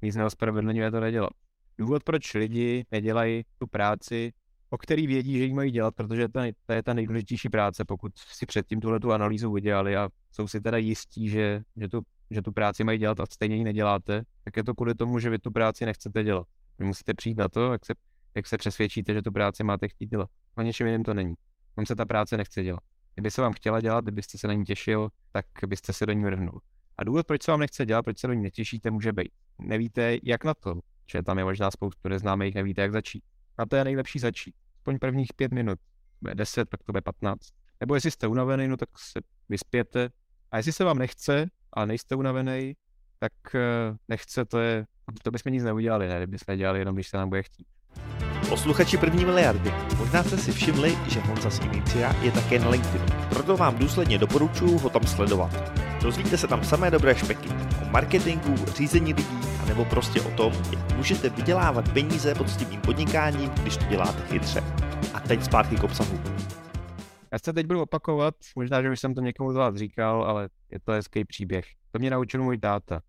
nic 0.02 0.16
neospravedlňuje 0.16 0.90
to 0.90 1.00
nedělat. 1.00 1.30
Důvod, 1.78 2.04
proč 2.04 2.34
lidi 2.34 2.84
nedělají 2.90 3.42
tu 3.58 3.66
práci, 3.66 4.32
o 4.70 4.78
který 4.78 5.06
vědí, 5.06 5.38
že 5.38 5.44
ji 5.44 5.54
mají 5.54 5.70
dělat, 5.70 5.94
protože 5.94 6.28
to, 6.28 6.40
to 6.66 6.72
je 6.72 6.82
ta 6.82 6.94
nejdůležitější 6.94 7.48
práce, 7.48 7.84
pokud 7.84 8.12
si 8.18 8.46
předtím 8.46 8.80
tuhle 8.80 9.00
tu 9.00 9.12
analýzu 9.12 9.50
udělali 9.50 9.96
a 9.96 10.08
jsou 10.32 10.48
si 10.48 10.60
teda 10.60 10.76
jistí, 10.76 11.28
že, 11.28 11.62
že, 11.76 11.88
tu, 11.88 12.00
že 12.30 12.42
tu 12.42 12.52
práci 12.52 12.84
mají 12.84 12.98
dělat 12.98 13.20
a 13.20 13.26
stejně 13.26 13.56
ji 13.56 13.64
neděláte, 13.64 14.22
tak 14.44 14.56
je 14.56 14.64
to 14.64 14.74
kvůli 14.74 14.94
tomu, 14.94 15.18
že 15.18 15.30
vy 15.30 15.38
tu 15.38 15.50
práci 15.50 15.86
nechcete 15.86 16.24
dělat. 16.24 16.46
Vy 16.78 16.84
musíte 16.84 17.14
přijít 17.14 17.38
na 17.38 17.48
to, 17.48 17.72
jak 17.72 17.86
se, 17.86 17.94
jak 18.34 18.46
se 18.46 18.58
přesvědčíte, 18.58 19.14
že 19.14 19.22
tu 19.22 19.32
práci 19.32 19.64
máte 19.64 19.88
chtít 19.88 20.10
dělat. 20.10 20.30
O 20.58 20.62
něčem 20.62 20.86
jiném 20.86 21.02
to 21.02 21.14
není. 21.14 21.34
Vám 21.76 21.86
se 21.86 21.96
ta 21.96 22.04
práce 22.04 22.36
nechce 22.36 22.62
dělat. 22.62 22.80
Kdyby 23.14 23.30
se 23.30 23.42
vám 23.42 23.52
chtěla 23.52 23.80
dělat, 23.80 24.04
kdybyste 24.04 24.38
se 24.38 24.48
na 24.48 24.54
ní 24.54 24.64
těšil, 24.64 25.08
tak 25.32 25.46
byste 25.66 25.92
se 25.92 26.06
do 26.06 26.12
ní 26.12 26.24
vrhnul. 26.24 26.60
A 26.98 27.04
důvod, 27.04 27.26
proč 27.26 27.42
se 27.42 27.50
vám 27.50 27.60
nechce 27.60 27.86
dělat, 27.86 28.02
proč 28.02 28.18
se 28.18 28.26
do 28.26 28.32
ní 28.32 28.42
netěšíte, 28.42 28.90
může 28.90 29.12
být. 29.12 29.32
Nevíte, 29.58 30.16
jak 30.22 30.44
na 30.44 30.54
to, 30.54 30.80
že 31.12 31.22
tam 31.22 31.38
je 31.38 31.44
možná 31.44 31.70
spoustu 31.70 32.08
neznámých, 32.08 32.54
nevíte, 32.54 32.82
jak 32.82 32.92
začít. 32.92 33.24
A 33.58 33.66
to 33.66 33.76
je 33.76 33.84
nejlepší 33.84 34.18
začít. 34.18 34.54
Aspoň 34.76 34.98
prvních 34.98 35.28
pět 35.36 35.52
minut, 35.52 35.78
bude 36.20 36.34
deset, 36.34 36.68
pak 36.68 36.82
to 36.82 36.92
bude 36.92 37.02
patnáct. 37.02 37.48
Nebo 37.80 37.94
jestli 37.94 38.10
jste 38.10 38.26
unavený, 38.26 38.68
no 38.68 38.76
tak 38.76 38.88
se 38.98 39.20
vyspěte. 39.48 40.10
A 40.50 40.56
jestli 40.56 40.72
se 40.72 40.84
vám 40.84 40.98
nechce, 40.98 41.46
a 41.72 41.86
nejste 41.86 42.14
unavený, 42.14 42.76
tak 43.18 43.32
eh, 43.54 43.96
nechce, 44.08 44.44
to 44.44 44.58
je, 44.58 44.86
to 45.22 45.30
bychom 45.30 45.52
nic 45.52 45.64
neudělali, 45.64 46.08
ne, 46.08 46.18
kdybychom 46.18 46.56
dělali 46.56 46.78
jenom, 46.78 46.94
když 46.94 47.08
se 47.08 47.16
nám 47.16 47.28
bude 47.28 47.42
chtít. 47.42 47.66
Posluchači 48.48 48.96
první 48.96 49.24
miliardy, 49.24 49.72
možná 49.98 50.22
jste 50.22 50.38
si 50.38 50.52
všimli, 50.52 50.98
že 51.08 51.20
Honza 51.20 51.50
z 51.50 51.60
Inicia 51.60 52.22
je 52.22 52.32
také 52.32 52.58
na 52.58 52.68
LinkedInu. 52.68 53.04
Proto 53.28 53.56
vám 53.56 53.78
důsledně 53.78 54.18
doporučuji 54.18 54.78
ho 54.78 54.90
tam 54.90 55.02
sledovat. 55.02 55.72
Dozvíte 56.02 56.38
se 56.38 56.46
tam 56.46 56.64
samé 56.64 56.90
dobré 56.90 57.14
špeky 57.14 57.48
o 57.82 57.90
marketingu, 57.90 58.54
řízení 58.66 59.14
lidí, 59.14 59.38
nebo 59.66 59.84
prostě 59.84 60.20
o 60.20 60.30
tom, 60.30 60.52
jak 60.72 60.96
můžete 60.96 61.28
vydělávat 61.28 61.92
peníze 61.92 62.34
poctivým 62.34 62.80
podnikáním, 62.80 63.50
když 63.50 63.76
to 63.76 63.84
děláte 63.84 64.22
chytře. 64.22 64.64
A 65.14 65.20
teď 65.20 65.42
zpátky 65.42 65.76
k 65.76 65.84
obsahu. 65.84 66.20
Já 67.32 67.38
se 67.44 67.52
teď 67.52 67.66
budu 67.66 67.82
opakovat, 67.82 68.34
možná, 68.56 68.82
že 68.82 68.90
už 68.90 69.00
jsem 69.00 69.14
to 69.14 69.20
někomu 69.20 69.52
z 69.52 69.56
vás 69.56 69.74
říkal, 69.74 70.22
ale 70.22 70.48
je 70.70 70.80
to 70.80 70.92
hezký 70.92 71.24
příběh. 71.24 71.64
To 71.90 71.98
mě 71.98 72.10
naučil 72.10 72.42
můj 72.42 72.58
táta. 72.58 73.00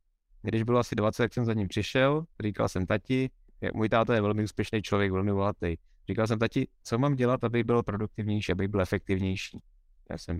Když 0.41 0.63
bylo 0.63 0.79
asi 0.79 0.95
20, 0.95 1.23
jak 1.23 1.33
jsem 1.33 1.45
za 1.45 1.53
ním 1.53 1.67
přišel, 1.67 2.25
říkal 2.43 2.69
jsem 2.69 2.85
tati, 2.85 3.29
můj 3.73 3.89
táta 3.89 4.15
je 4.15 4.21
velmi 4.21 4.43
úspěšný 4.43 4.81
člověk, 4.81 5.11
velmi 5.11 5.33
bohatý. 5.33 5.75
Říkal 6.09 6.27
jsem 6.27 6.39
tati, 6.39 6.67
co 6.83 6.97
mám 6.97 7.15
dělat, 7.15 7.43
aby 7.43 7.63
byl 7.63 7.83
produktivnější, 7.83 8.51
aby 8.51 8.67
byl 8.67 8.81
efektivnější. 8.81 9.59
Já 10.09 10.17
jsem 10.17 10.39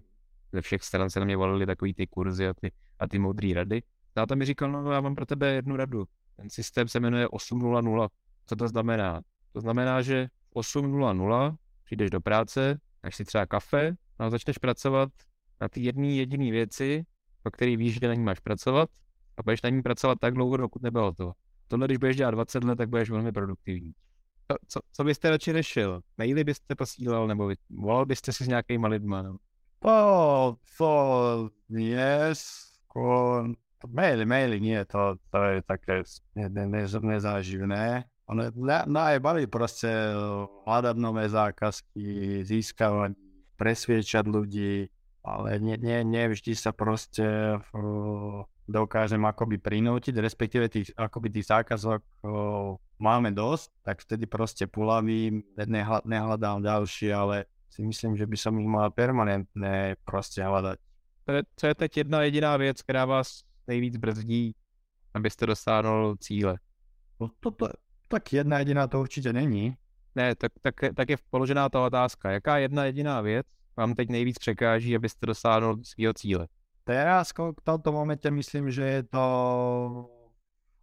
ze 0.52 0.62
všech 0.62 0.84
stran 0.84 1.10
se 1.10 1.20
na 1.20 1.26
mě 1.26 1.38
volili 1.38 1.66
takový 1.66 1.94
ty 1.94 2.08
kurzy 2.08 2.48
a 2.48 2.54
ty, 2.54 2.72
a 3.00 3.08
ty 3.08 3.20
moudré 3.20 3.54
rady. 3.54 3.82
Táta 4.14 4.36
mi 4.36 4.46
říkal, 4.46 4.72
no 4.72 4.92
já 4.92 5.02
mám 5.02 5.16
pro 5.16 5.26
tebe 5.26 5.54
jednu 5.54 5.76
radu. 5.76 6.06
Ten 6.36 6.50
systém 6.50 6.88
se 6.88 7.00
jmenuje 7.00 7.28
8.00. 7.28 8.10
Co 8.46 8.56
to 8.56 8.68
znamená? 8.68 9.22
To 9.54 9.62
znamená, 9.62 10.02
že 10.02 10.28
8.00 10.56 11.56
přijdeš 11.84 12.10
do 12.10 12.22
práce, 12.22 12.80
dáš 13.04 13.16
si 13.16 13.26
třeba 13.26 13.46
kafe 13.46 13.96
a 14.20 14.30
začneš 14.30 14.58
pracovat 14.58 15.10
na 15.62 15.70
ty 15.70 15.82
jedné 15.82 16.08
jediné 16.08 16.52
věci, 16.52 17.04
o 17.44 17.52
který 17.52 17.78
víš, 17.78 18.00
že 18.00 18.08
na 18.08 18.14
ní 18.14 18.24
máš 18.24 18.40
pracovat 18.40 18.90
a 19.38 19.44
budeš 19.44 19.62
na 19.62 19.70
ní 19.70 19.82
pracovat 19.82 20.18
tak 20.22 20.34
dlouho, 20.34 20.58
dokud 20.58 20.82
nebylo 20.82 21.14
to. 21.14 21.32
Tohle, 21.68 21.88
když 21.88 21.98
budeš 21.98 22.18
dělat 22.18 22.32
20 22.32 22.64
let, 22.64 22.76
tak 22.76 22.90
budeš 22.90 23.10
velmi 23.10 23.32
produktivní. 23.32 23.94
Co, 24.52 24.58
co, 24.68 24.80
co 24.92 25.04
byste 25.04 25.30
radši 25.30 25.54
řešil? 25.54 26.02
Maily 26.18 26.44
byste 26.44 26.76
posílal 26.76 27.28
nebo 27.28 27.52
volal 27.70 28.06
byste 28.06 28.34
si 28.34 28.44
s 28.44 28.48
nějakýma 28.48 28.88
lidma? 28.88 29.22
No? 29.22 29.38
To, 29.80 30.58
to 30.78 30.90
je 31.70 32.34
skôr, 32.34 33.54
maily, 33.86 34.26
maily 34.26 34.58
nie, 34.58 34.86
to, 34.86 35.22
to 35.30 35.38
je 35.44 35.62
také 35.62 36.02
ne, 36.36 36.50
ne, 36.50 36.66
ne, 36.66 36.82
nezáživné. 36.88 38.10
Ono, 38.28 38.44
je 39.12 39.20
baví 39.20 39.48
proste 39.48 39.88
hľadať 40.66 40.96
nové 41.00 41.30
zákazky, 41.30 42.42
získavať, 42.44 43.16
presviečať 43.56 44.26
ľudí, 44.28 44.92
ale 45.24 45.60
nie, 45.60 45.78
nie, 45.80 46.04
nie 46.04 46.26
vždy 46.28 46.56
sa 46.56 46.76
proste 46.76 47.60
uh, 47.60 48.44
dokážem 48.68 49.24
akoby 49.26 49.58
prinútiť, 49.58 50.16
respektíve 50.20 50.68
tých, 50.70 50.92
akoby 51.00 51.40
tých 51.40 51.48
zákazok 51.48 52.04
uh, 52.04 52.76
máme 53.00 53.32
dosť, 53.32 53.72
tak 53.82 54.04
vtedy 54.04 54.28
proste 54.28 54.68
pulavím, 54.68 55.44
nehľad, 55.56 56.04
nehľadám 56.04 56.62
ďalšie, 56.62 57.10
ale 57.16 57.48
si 57.72 57.82
myslím, 57.82 58.20
že 58.20 58.28
by 58.28 58.38
som 58.38 58.54
ich 58.60 58.68
mal 58.68 58.92
permanentne 58.92 59.96
proste 60.04 60.44
hľadať. 60.44 60.78
Co 61.56 61.68
je 61.68 61.76
teď 61.76 61.98
jedna 61.98 62.22
jediná 62.22 62.58
věc, 62.58 62.82
která 62.82 63.06
vás 63.06 63.44
nejvíc 63.68 63.98
brzdí, 63.98 64.56
abyste 65.14 65.46
dosáhnul 65.46 66.16
cíle? 66.20 66.58
No 67.20 67.30
to, 67.40 67.52
to, 67.52 67.68
tak 68.08 68.34
jedna 68.34 68.60
jediná 68.60 68.88
to 68.88 69.00
určitě 69.00 69.34
není. 69.34 69.76
Ne, 70.16 70.36
tak, 70.36 70.52
tak, 70.62 70.76
tak 70.96 71.10
je 71.10 71.18
položená 71.30 71.70
ta 71.70 71.86
otázka. 71.86 72.32
Jaká 72.32 72.58
jedna 72.58 72.86
jediná 72.86 73.22
věc 73.22 73.48
vám 73.78 73.96
teď 73.96 74.10
nejvíc 74.10 74.38
překáží, 74.40 74.96
abyste 74.96 75.26
dosáhnul 75.26 75.80
svého 75.84 76.14
cíle? 76.14 76.48
Teraz 76.88 77.36
v 77.36 77.62
tomto 77.68 77.92
momente 77.92 78.32
myslím, 78.32 78.72
že 78.72 78.84
je 78.88 79.04
to 79.12 79.26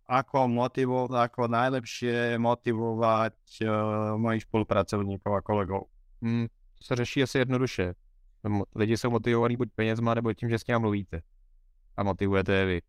ako 0.04 0.52
motivovať, 0.52 1.16
ako 1.16 1.48
najlepšie 1.48 2.36
motivovať 2.36 3.64
uh, 3.64 4.12
mojich 4.20 4.44
spolupracovníkov 4.44 5.32
a 5.32 5.40
kolegov. 5.40 5.88
Hmm, 6.20 6.52
to 6.76 6.84
se 6.84 6.96
řeší 6.96 7.22
asi 7.22 7.38
jednoduše. 7.38 7.94
Lidi 8.76 8.96
jsou 8.96 9.10
motivovaní 9.10 9.56
buď 9.56 9.68
penězma, 9.74 10.14
nebo 10.14 10.32
tím, 10.32 10.48
že 10.48 10.58
s 10.58 10.66
ním 10.66 10.78
mluvíte. 10.78 11.22
A 11.96 12.02
motivujete 12.02 12.52
je 12.52 12.64
vy. 12.66 12.80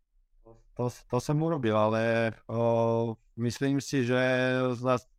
To, 0.76 0.88
to 1.08 1.20
jsem 1.20 1.42
urobil, 1.42 1.78
ale 1.78 2.32
o, 2.46 3.16
myslím 3.36 3.80
si, 3.80 4.04
že 4.04 4.20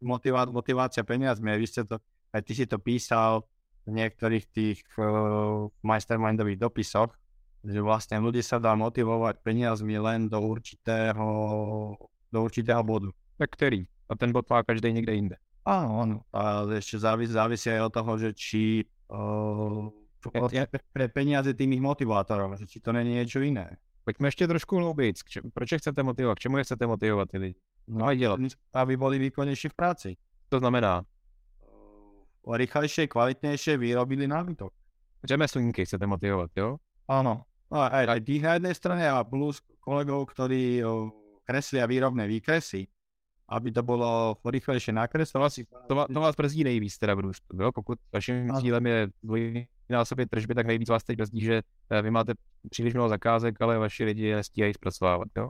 motivá, 0.02 0.46
motivácia 0.46 1.02
peniazmi, 1.02 1.58
vy 1.58 1.66
ste 1.68 1.82
to, 1.82 1.98
aj 2.30 2.42
ty 2.46 2.54
si 2.54 2.70
to 2.70 2.78
písal 2.78 3.42
v 3.90 3.98
niektorých 3.98 4.46
tých 4.54 4.86
uh, 5.02 5.66
mastermindových 5.82 6.62
dopisoch, 6.62 7.10
že 7.68 7.84
vlastne 7.84 8.24
ľudí 8.24 8.40
sa 8.40 8.64
dá 8.64 8.72
motivovať 8.80 9.44
peniazmi 9.44 10.00
len 10.00 10.32
do 10.32 10.40
určitého, 10.40 11.28
do 12.32 12.40
určitého 12.40 12.80
bodu. 12.80 13.12
Tak 13.36 13.60
ktorý? 13.60 13.84
A 14.08 14.16
ten 14.16 14.32
bod 14.32 14.48
má 14.48 14.64
každý 14.64 14.96
niekde 14.96 15.14
inde. 15.14 15.36
Áno, 15.68 16.00
áno. 16.00 16.18
A 16.32 16.64
ešte 16.80 16.96
závisí, 16.96 17.36
závisí 17.36 17.68
aj 17.68 17.92
od 17.92 17.94
toho, 17.94 18.12
že 18.16 18.30
či 18.32 18.88
uh, 19.12 19.92
ja... 20.56 20.64
pre 20.96 21.12
peniaze 21.12 21.52
tým 21.52 21.76
ich 21.76 21.84
motivátorov, 21.84 22.56
že 22.56 22.64
či 22.72 22.80
to 22.80 22.96
není 22.96 23.20
niečo 23.20 23.44
iné. 23.44 23.76
Pojďme 24.08 24.28
ještě 24.28 24.48
trošku 24.48 24.76
hloubit. 24.76 25.16
Proč 25.54 25.74
chcete 25.78 26.04
motivovat? 26.04 26.38
K 26.38 26.40
čemu 26.40 26.58
je 26.58 26.64
chcete 26.64 26.88
motivovat 26.88 27.30
ty 27.30 27.38
lidi? 27.38 27.60
No 27.88 28.06
a 28.06 28.14
dělat. 28.14 28.40
Aby 28.74 28.98
boli 28.98 29.20
výkonnější 29.20 29.70
v 29.70 29.74
práci. 29.74 30.18
To 30.50 30.60
znamená? 30.60 31.04
O 32.42 32.58
rychlejšie, 32.58 33.08
kvalitnější 33.08 33.78
vyrobili 33.78 34.28
nábytok. 34.28 34.74
Řemeslníky 35.24 35.86
chcete 35.86 36.08
motivovat, 36.08 36.52
jo? 36.56 36.78
Áno. 37.08 37.44
No 37.72 37.84
aj, 37.84 38.06
aj 38.08 38.22
tých 38.24 38.42
na 38.44 38.54
jednej 38.56 38.76
strane 38.76 39.04
a 39.12 39.24
plus 39.28 39.60
kolegov, 39.84 40.32
ktorí 40.32 40.80
kreslia 41.44 41.88
výrobné 41.88 42.28
výkresy, 42.28 42.88
aby 43.48 43.72
to 43.72 43.84
bylo 43.84 44.36
rychlejšie 44.44 44.92
nakreslovať. 44.92 45.68
To, 45.88 45.96
vás, 45.96 46.08
to 46.08 46.20
vás 46.20 46.36
brzdí 46.36 46.64
nejvíc 46.64 46.98
teda 46.98 47.16
v 47.16 47.20
růstu, 47.20 47.58
jo? 47.62 47.72
Pokud 47.72 48.00
vaším 48.14 48.56
cílem 48.60 48.86
je 48.86 49.08
dvojnásobit 49.24 50.30
tržby, 50.30 50.56
tak 50.56 50.68
nejvíc 50.68 50.90
vás 50.90 51.04
teď 51.04 51.18
brzdí, 51.18 51.42
že 51.42 51.62
eh, 51.90 52.02
vy 52.02 52.12
máte 52.12 52.34
příliš 52.70 52.94
mnoho 52.94 53.10
zakázek, 53.10 53.62
ale 53.62 53.78
vaši 53.78 54.04
lidi 54.04 54.36
nestíhají 54.36 54.74
zpracovávat, 54.74 55.28
jo? 55.38 55.50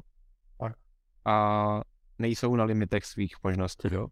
A 1.28 1.82
nejsou 2.20 2.56
na 2.56 2.64
limitech 2.64 3.06
svých 3.06 3.36
možností, 3.44 3.88
jo? 3.92 4.08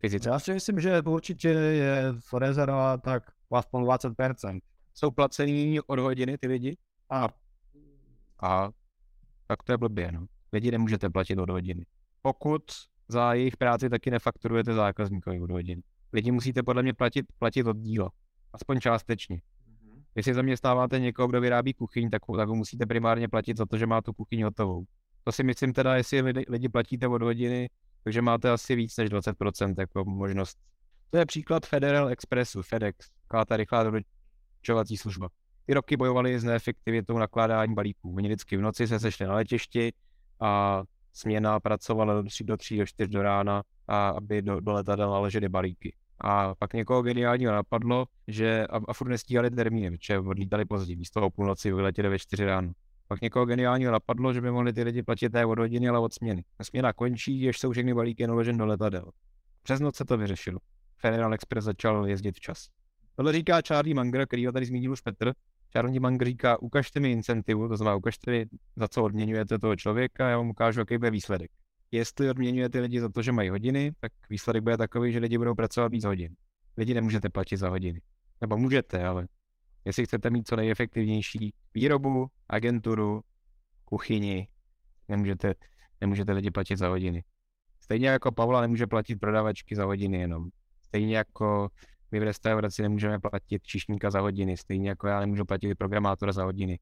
Fyzicky. 0.00 0.28
Já 0.28 0.38
si 0.38 0.52
myslím, 0.52 0.80
že 0.80 1.02
určitě 1.02 1.48
je 1.48 2.14
rezerva 2.38 2.96
tak 2.96 3.22
aspoň 3.52 3.82
20%. 3.82 4.60
Jsou 4.98 5.10
placený 5.10 5.80
od 5.80 5.98
hodiny 5.98 6.38
ty 6.38 6.46
lidi? 6.46 6.76
A. 7.10 7.28
A 8.42 8.70
tak 9.46 9.62
to 9.62 9.72
je 9.72 9.78
blbě, 9.78 10.12
no. 10.12 10.26
Lidi 10.52 10.70
nemůžete 10.70 11.10
platit 11.10 11.38
od 11.38 11.50
hodiny. 11.50 11.86
Pokud 12.22 12.62
za 13.08 13.34
jejich 13.34 13.56
práci 13.56 13.90
taky 13.90 14.10
nefakturujete 14.10 14.74
zákazníkovi 14.74 15.40
od 15.40 15.50
hodin. 15.50 15.82
Lidi 16.12 16.30
musíte 16.30 16.62
podle 16.62 16.82
mě 16.82 16.94
platit, 16.94 17.26
platit 17.38 17.66
od 17.66 17.76
díla. 17.76 18.10
Aspoň 18.52 18.80
částečně. 18.80 19.40
Jestli 20.14 20.34
zaměstnáváte 20.34 21.00
někoho, 21.00 21.28
kdo 21.28 21.40
vyrábí 21.40 21.74
kuchyň, 21.74 22.10
tak, 22.10 22.22
tak 22.36 22.48
musíte 22.48 22.86
primárně 22.86 23.28
platit 23.28 23.56
za 23.56 23.66
to, 23.66 23.76
že 23.76 23.86
má 23.86 24.02
tu 24.02 24.12
kuchyň 24.12 24.42
hotovou. 24.42 24.84
To 25.24 25.32
si 25.32 25.42
myslím 25.42 25.72
teda, 25.72 25.96
jestli 25.96 26.20
lidi, 26.20 26.44
lidi 26.48 26.68
platíte 26.68 27.08
od 27.08 27.22
hodiny, 27.22 27.70
takže 28.04 28.22
máte 28.22 28.50
asi 28.50 28.76
víc 28.76 28.96
než 28.96 29.10
20% 29.10 29.74
jako 29.78 30.04
možnost. 30.04 30.58
To 31.10 31.18
je 31.18 31.26
příklad 31.26 31.66
Federal 31.66 32.08
Expressu, 32.08 32.62
FedEx, 32.62 33.10
taková 33.22 33.44
ta 33.44 33.56
rychlá 33.56 33.82
doručovací 34.66 34.96
služba. 34.96 35.28
Ty 35.66 35.74
roky 35.74 35.96
bojovali 35.96 36.38
s 36.38 36.44
neefektivitou 36.44 37.18
nakládání 37.18 37.74
balíků. 37.74 38.14
Oni 38.16 38.28
vždycky 38.28 38.56
v 38.56 38.60
noci 38.60 38.88
se 38.88 39.00
sešli 39.00 39.26
na 39.26 39.34
letišti 39.34 39.92
a 40.40 40.82
směna 41.12 41.60
pracovala 41.60 42.14
do 42.14 42.22
3 42.22 42.44
do, 42.44 42.56
3, 42.56 42.78
do 42.78 42.86
4 42.86 43.10
do 43.10 43.22
rána, 43.22 43.62
a 43.88 44.08
aby 44.08 44.42
do, 44.42 44.60
do 44.60 44.72
letadla 44.72 45.06
naležely 45.06 45.48
balíky. 45.48 45.94
A 46.20 46.54
pak 46.54 46.74
někoho 46.74 47.02
geniálního 47.02 47.52
napadlo, 47.52 48.06
že 48.28 48.66
a, 48.66 48.80
a 48.88 48.92
furt 48.92 49.08
nestíhali 49.08 49.50
termíny, 49.50 49.90
protože 49.90 50.18
odlítali 50.18 50.64
pozdě, 50.64 50.96
místo 50.96 51.22
o 51.22 51.30
půlnoci 51.30 51.72
vyletěli 51.72 52.08
ve 52.08 52.18
4 52.18 52.44
ráno. 52.44 52.72
Pak 53.08 53.20
někoho 53.20 53.46
geniálního 53.46 53.92
napadlo, 53.92 54.32
že 54.32 54.40
by 54.40 54.50
mohli 54.50 54.72
ty 54.72 54.82
lidi 54.82 55.02
platit 55.02 55.32
ne 55.32 55.46
od 55.46 55.58
hodiny, 55.58 55.88
ale 55.88 55.98
od 55.98 56.14
směny. 56.14 56.44
A 56.58 56.64
směna 56.64 56.92
končí, 56.92 57.48
až 57.48 57.58
jsou 57.58 57.72
všechny 57.72 57.94
balíky 57.94 58.26
naložen 58.26 58.58
do 58.58 58.66
letadel. 58.66 59.10
Přes 59.62 59.80
noc 59.80 59.96
se 59.96 60.04
to 60.04 60.18
vyřešilo. 60.18 60.58
Federal 60.96 61.34
Express 61.34 61.64
začal 61.64 62.06
jezdit 62.06 62.36
včas. 62.36 62.68
Tohle 63.16 63.32
říká 63.32 63.60
Charlie 63.68 63.94
Munger, 63.94 64.26
který 64.26 64.46
ho 64.46 64.52
tady 64.52 64.66
zmínil 64.66 64.92
už 64.92 65.00
Petr. 65.00 65.32
Charlie 65.72 66.00
Munger 66.00 66.28
říká, 66.28 66.62
ukažte 66.62 67.00
mi 67.00 67.12
incentivu, 67.12 67.68
to 67.68 67.76
znamená, 67.76 67.96
ukažte 67.96 68.30
mi, 68.30 68.46
za 68.76 68.88
co 68.88 69.02
odměňujete 69.04 69.58
toho 69.58 69.76
člověka, 69.76 70.28
já 70.28 70.36
vám 70.36 70.50
ukážu, 70.50 70.80
jaký 70.80 70.98
bude 70.98 71.10
výsledek. 71.10 71.50
Jestli 71.90 72.30
odměňujete 72.30 72.80
lidi 72.80 73.00
za 73.00 73.08
to, 73.08 73.22
že 73.22 73.32
mají 73.32 73.48
hodiny, 73.48 73.92
tak 74.00 74.12
výsledek 74.30 74.62
bude 74.62 74.76
takový, 74.76 75.12
že 75.12 75.18
lidi 75.18 75.38
budou 75.38 75.54
pracovat 75.54 75.92
víc 75.92 76.04
hodin. 76.04 76.36
Lidi 76.76 76.94
nemůžete 76.94 77.30
platit 77.30 77.56
za 77.56 77.68
hodiny. 77.68 78.00
Nebo 78.40 78.56
můžete, 78.56 79.04
ale 79.04 79.28
jestli 79.84 80.04
chcete 80.04 80.30
mít 80.30 80.48
co 80.48 80.56
nejefektivnější 80.56 81.54
výrobu, 81.74 82.26
agenturu, 82.48 83.20
kuchyni, 83.84 84.48
nemůžete, 85.08 85.54
nemůžete 86.00 86.32
lidi 86.32 86.50
platit 86.50 86.76
za 86.76 86.88
hodiny. 86.88 87.24
Stejně 87.80 88.08
jako 88.08 88.32
Pavla 88.32 88.60
nemůže 88.60 88.86
platit 88.86 89.16
prodavačky 89.16 89.76
za 89.76 89.84
hodiny 89.84 90.18
jenom. 90.18 90.48
Stejně 90.82 91.16
jako 91.16 91.68
my 92.10 92.20
v 92.20 92.22
restauraci 92.22 92.82
nemůžeme 92.82 93.20
platit 93.20 93.62
čišníka 93.62 94.10
za 94.10 94.20
hodiny. 94.20 94.56
Stejně 94.56 94.88
jako 94.88 95.06
já 95.06 95.20
nemůžu 95.20 95.44
platit 95.44 95.74
programátora 95.74 96.32
za 96.32 96.44
hodiny. 96.44 96.78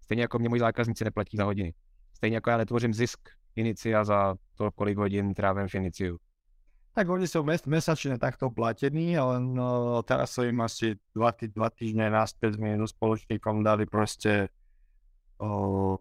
Stejně 0.00 0.22
jako 0.22 0.38
mě 0.38 0.48
moji 0.48 0.60
zákazníci 0.60 1.04
neplatí 1.04 1.36
za 1.36 1.44
hodiny. 1.44 1.74
Stejně 2.12 2.36
jako 2.36 2.50
já 2.50 2.56
netvořím 2.56 2.94
zisk 2.94 3.28
Inicia 3.56 4.04
za 4.04 4.34
to, 4.54 4.70
kolik 4.70 4.98
hodin 4.98 5.34
trávím 5.34 5.68
v 5.68 5.74
Iniciu. 5.74 6.18
Tak 6.98 7.06
oni 7.06 7.30
sú 7.30 7.46
mes, 7.46 7.62
mesačne 7.62 8.18
takto 8.18 8.50
platení, 8.50 9.14
ale 9.14 9.38
no, 9.38 10.02
teraz 10.02 10.34
som 10.34 10.42
im 10.42 10.58
asi 10.66 10.98
dva, 11.14 11.30
tý, 11.30 11.46
dva 11.46 11.70
týždne 11.70 12.10
naspäť 12.10 12.54
s 12.54 12.58
minus 12.58 12.90
spoločníkom 12.90 13.62
dali 13.62 13.86
proste 13.86 14.50
o, 15.38 15.94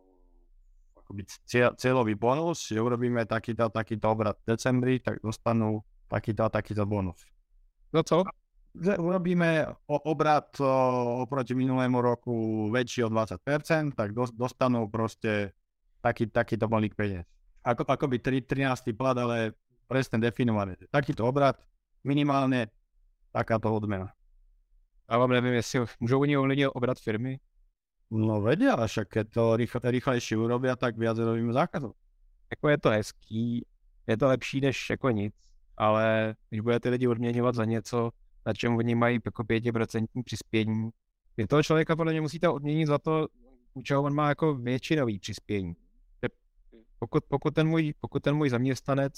akoby 0.97 1.21
cieľ, 1.45 1.77
cieľový 1.77 2.17
bonus, 2.17 2.73
že 2.73 2.81
urobíme 2.81 3.29
takýto, 3.29 3.69
takýto 3.69 4.09
obrad 4.09 4.41
v 4.41 4.57
decembri, 4.57 4.97
tak 4.97 5.21
dostanú 5.21 5.85
takýto 6.09 6.41
a 6.45 6.49
takýto 6.49 6.89
bonus. 6.89 7.21
No 7.93 8.01
co? 8.01 8.25
Že 8.75 8.97
urobíme 8.97 9.67
o, 9.87 9.95
obrad 10.11 10.51
o, 10.59 10.67
oproti 11.23 11.55
minulému 11.55 12.01
roku 12.01 12.35
väčší 12.69 13.03
o 13.03 13.09
20%, 13.09 13.95
tak 13.95 14.11
dos, 14.11 14.31
dostanú 14.35 14.89
proste 14.91 15.55
taký, 16.01 16.27
takýto 16.27 16.67
balík 16.67 16.95
peniaz. 16.95 17.25
Ako, 17.63 17.83
akoby 17.87 18.19
13. 18.19 18.95
plat, 18.95 19.17
ale 19.17 19.55
presne 19.87 20.19
definované. 20.19 20.75
Takýto 20.91 21.25
obrad, 21.25 21.57
minimálne 22.03 22.69
takáto 23.31 23.71
odmena. 23.71 24.13
A 25.07 25.17
vám 25.17 25.29
nevím, 25.29 25.53
jestli 25.53 25.85
můžou 25.99 26.21
oni 26.21 26.37
ovlivnit 26.37 26.67
obrat 26.67 26.99
firmy? 26.99 27.39
No 28.11 28.41
vedia, 28.41 28.73
ale 28.73 28.87
však 28.87 29.07
keď 29.07 29.25
to 29.29 29.43
rýchle, 29.55 29.79
rýchlejšie 29.83 30.37
urobia, 30.37 30.75
tak 30.75 30.95
viac 30.95 31.17
robíme 31.19 31.53
zákazov. 31.53 31.91
Jako 32.51 32.69
je 32.69 32.77
to 32.77 32.89
hezký, 32.89 33.65
je 34.07 34.17
to 34.17 34.27
lepší 34.27 34.61
než 34.61 34.89
jako 34.89 35.09
nic, 35.09 35.35
ale 35.77 36.35
když 36.49 36.61
budete 36.61 36.89
lidi 36.89 37.07
odměňovat 37.07 37.55
za 37.55 37.65
něco, 37.65 38.11
na 38.47 38.53
čem 38.53 38.75
oni 38.75 38.95
mají 38.95 39.19
jako 39.25 39.43
5% 39.43 40.05
přispění, 40.25 40.89
vy 41.37 41.47
toho 41.47 41.63
člověka 41.63 41.95
podle 41.95 42.11
mě 42.11 42.21
musíte 42.21 42.49
odměnit 42.49 42.85
za 42.85 42.97
to, 42.97 43.27
u 43.73 43.81
čeho 43.81 44.03
on 44.03 44.15
má 44.15 44.29
jako 44.29 44.55
většinový 44.55 45.19
přispění. 45.19 45.73
Pokud, 46.99 47.23
pokud, 47.27 47.53
ten 47.53 47.67
můj, 47.67 47.93
pokud 47.99 48.23
ten 48.23 48.35
můj 48.35 48.49
zaměstnanec 48.49 49.13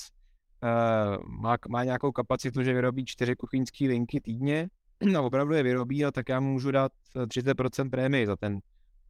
uh, 0.64 1.24
má, 1.28 1.58
má 1.70 1.84
nějakou 1.84 2.12
kapacitu, 2.12 2.64
že 2.64 2.74
vyrobí 2.74 3.06
čtyři 3.06 3.36
kuchyňské 3.36 3.88
linky 3.88 4.22
týdně 4.22 4.70
a 5.18 5.22
opravdu 5.22 5.54
je 5.54 5.64
vyrobí, 5.64 6.06
a 6.06 6.12
tak 6.12 6.30
já 6.30 6.40
mu 6.40 6.52
můžu 6.52 6.72
dát 6.72 6.92
30% 7.16 7.90
prémii 7.90 8.26
za 8.26 8.36
ten, 8.36 8.60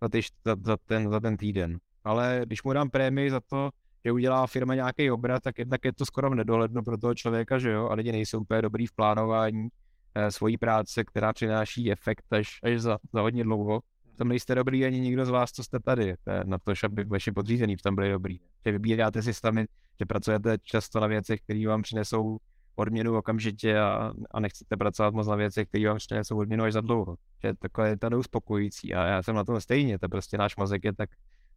za, 0.01 0.09
ty, 0.09 0.21
za, 0.45 0.55
za, 0.65 0.77
ten, 0.77 1.09
za 1.09 1.19
ten 1.19 1.37
týden. 1.37 1.77
Ale 2.03 2.41
když 2.45 2.63
mu 2.63 2.73
dám 2.73 2.89
prémii 2.89 3.31
za 3.31 3.39
to, 3.39 3.69
že 4.05 4.11
udělá 4.11 4.47
firma 4.47 4.75
nějaký 4.75 5.11
obrat, 5.11 5.43
tak 5.43 5.59
jednak 5.59 5.85
je 5.85 5.93
to 5.93 6.05
skoro 6.05 6.29
v 6.29 6.35
nedohlednu 6.35 6.83
pro 6.83 6.97
toho 6.97 7.15
člověka, 7.15 7.59
že 7.59 7.71
jo, 7.71 7.89
a 7.89 7.93
lidi 7.93 8.11
nejsou 8.11 8.39
úplně 8.39 8.61
dobrý 8.61 8.87
v 8.87 8.91
plánování 8.91 9.67
eh, 9.67 9.88
svojí 10.29 10.57
práce, 10.57 11.03
která 11.03 11.33
přináší 11.33 11.91
efekt 11.91 12.33
až, 12.33 12.59
až 12.63 12.79
za, 12.79 12.97
za 13.13 13.21
hodně 13.21 13.43
dlouho. 13.43 13.81
V 14.13 14.17
tom 14.17 14.27
nejste 14.27 14.55
dobrý 14.55 14.85
ani 14.85 14.99
nikdo 14.99 15.25
z 15.25 15.29
vás, 15.29 15.51
co 15.51 15.63
jste 15.63 15.79
tady, 15.79 16.15
na 16.43 16.57
to, 16.57 16.73
aby 16.83 17.03
vaši 17.03 17.31
podřízení 17.31 17.75
v 17.75 17.81
tom 17.81 17.95
byli 17.95 18.11
dobrý. 18.11 18.39
Že 18.65 18.71
vybíráte 18.71 19.21
si 19.21 19.33
sami, 19.33 19.65
že 19.99 20.05
pracujete 20.05 20.57
často 20.63 20.99
na 20.99 21.07
věcech, 21.07 21.41
které 21.41 21.67
vám 21.67 21.81
přinesou 21.81 22.37
odměnu 22.75 23.17
okamžitě 23.17 23.79
a, 23.79 24.13
a 24.31 24.39
nechcete 24.39 24.77
pracovat 24.77 25.13
moc 25.13 25.27
na 25.27 25.35
věcech, 25.35 25.67
které 25.67 25.87
vám 25.87 25.97
přinesou 25.97 26.37
odměnu 26.37 26.63
až 26.63 26.73
za 26.73 26.81
dlouho. 26.81 27.15
Že 27.43 27.53
takové 27.53 27.89
je 27.89 27.97
to 27.97 28.09
neuspokojící 28.09 28.93
a 28.93 29.05
já 29.05 29.23
jsem 29.23 29.35
na 29.35 29.43
tom 29.43 29.61
stejně, 29.61 29.99
to 29.99 30.09
prostě 30.09 30.37
náš 30.37 30.55
mozek 30.55 30.83
je 30.83 30.93
tak 30.93 31.09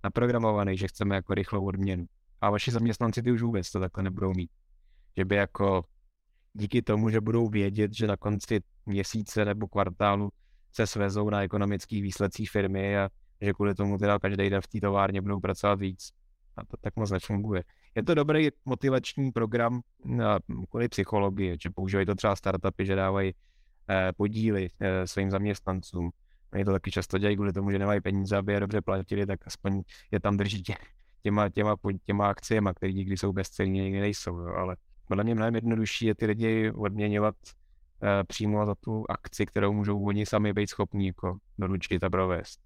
naprogramovaný, 0.05 0.77
že 0.77 0.89
chceme 0.89 1.15
jako 1.15 1.35
rychlou 1.35 1.65
odměnu. 1.65 2.07
A 2.41 2.51
vaši 2.51 2.71
zaměstnanci 2.71 3.23
ty 3.23 3.33
už 3.33 3.43
vůbec 3.43 3.71
to 3.71 3.81
takhle 3.81 4.03
nebudou 4.03 4.33
mít. 4.35 4.51
Že 5.17 5.25
by 5.25 5.37
jako 5.37 5.85
díky 6.55 6.83
tomu, 6.83 7.11
že 7.11 7.21
budou 7.21 7.49
vědět, 7.49 7.93
že 7.93 8.07
na 8.07 8.17
konci 8.17 8.61
měsíce 8.87 9.45
nebo 9.45 9.69
kvartálu 9.69 10.31
se 10.73 10.87
svezou 10.87 11.31
na 11.31 11.43
ekonomických 11.43 12.03
výsledcích 12.03 12.51
firmy 12.51 12.99
a 12.99 13.09
že 13.41 13.53
kvůli 13.53 13.75
tomu 13.75 13.99
teda 13.99 14.19
každý 14.19 14.51
den 14.51 14.61
v 14.61 14.67
té 14.67 14.81
továrně 14.81 15.23
budou 15.23 15.41
pracovat 15.41 15.75
víc. 15.81 16.11
A 16.57 16.65
to 16.65 16.77
tak 16.81 16.97
moc 16.97 17.11
nefunguje. 17.11 17.65
Je 17.95 18.03
to 18.03 18.15
dobrý 18.15 18.49
motivační 18.65 19.33
program 19.33 19.81
na, 20.05 20.39
kvůli 20.71 20.89
psychologii, 20.89 21.57
že 21.63 21.71
používají 21.71 22.07
to 22.07 22.15
třeba 22.15 22.37
startupy, 22.37 22.87
že 22.87 22.95
dávají 22.95 23.35
eh, 23.91 24.13
podíly 24.17 24.69
eh, 24.81 25.07
svým 25.07 25.31
zaměstnancům. 25.31 26.11
Oni 26.53 26.65
to 26.65 26.73
taky 26.73 26.91
často 26.91 27.19
dělají 27.19 27.37
kvůli 27.37 27.53
tomu, 27.53 27.71
že 27.71 27.79
nemají 27.79 28.01
peníze, 28.01 28.37
aby 28.37 28.53
je 28.53 28.61
dobře 28.61 28.81
platili, 28.81 29.27
tak 29.27 29.41
aspoň 29.47 29.83
je 30.11 30.21
tam 30.21 30.37
drží 30.37 30.63
tě, 30.63 30.75
těma, 31.23 31.49
těma, 31.49 31.77
těma 32.05 32.29
akciemi, 32.29 32.71
které 32.75 32.93
nikdy 32.93 33.17
jsou 33.17 33.33
bezcenní, 33.33 33.81
nikdy 33.81 34.01
nejsou. 34.01 34.39
Jo. 34.39 34.55
Ale 34.55 34.77
podle 35.09 35.25
mě 35.25 35.35
mnohem 35.35 35.55
jednodušší 35.55 36.07
je 36.07 36.15
ty 36.15 36.27
lidi 36.27 36.71
odměňovat 36.71 37.35
eh, 38.03 38.25
přímo 38.25 38.67
za 38.67 38.75
tu 38.75 39.05
akci, 39.09 39.47
kterou 39.47 39.73
můžou 39.73 40.05
oni 40.05 40.27
sami 40.27 40.53
být 40.53 40.71
schopní 40.71 41.07
jako 41.07 41.39
doručit 41.59 42.05
a 42.05 42.11
provést. 42.11 42.61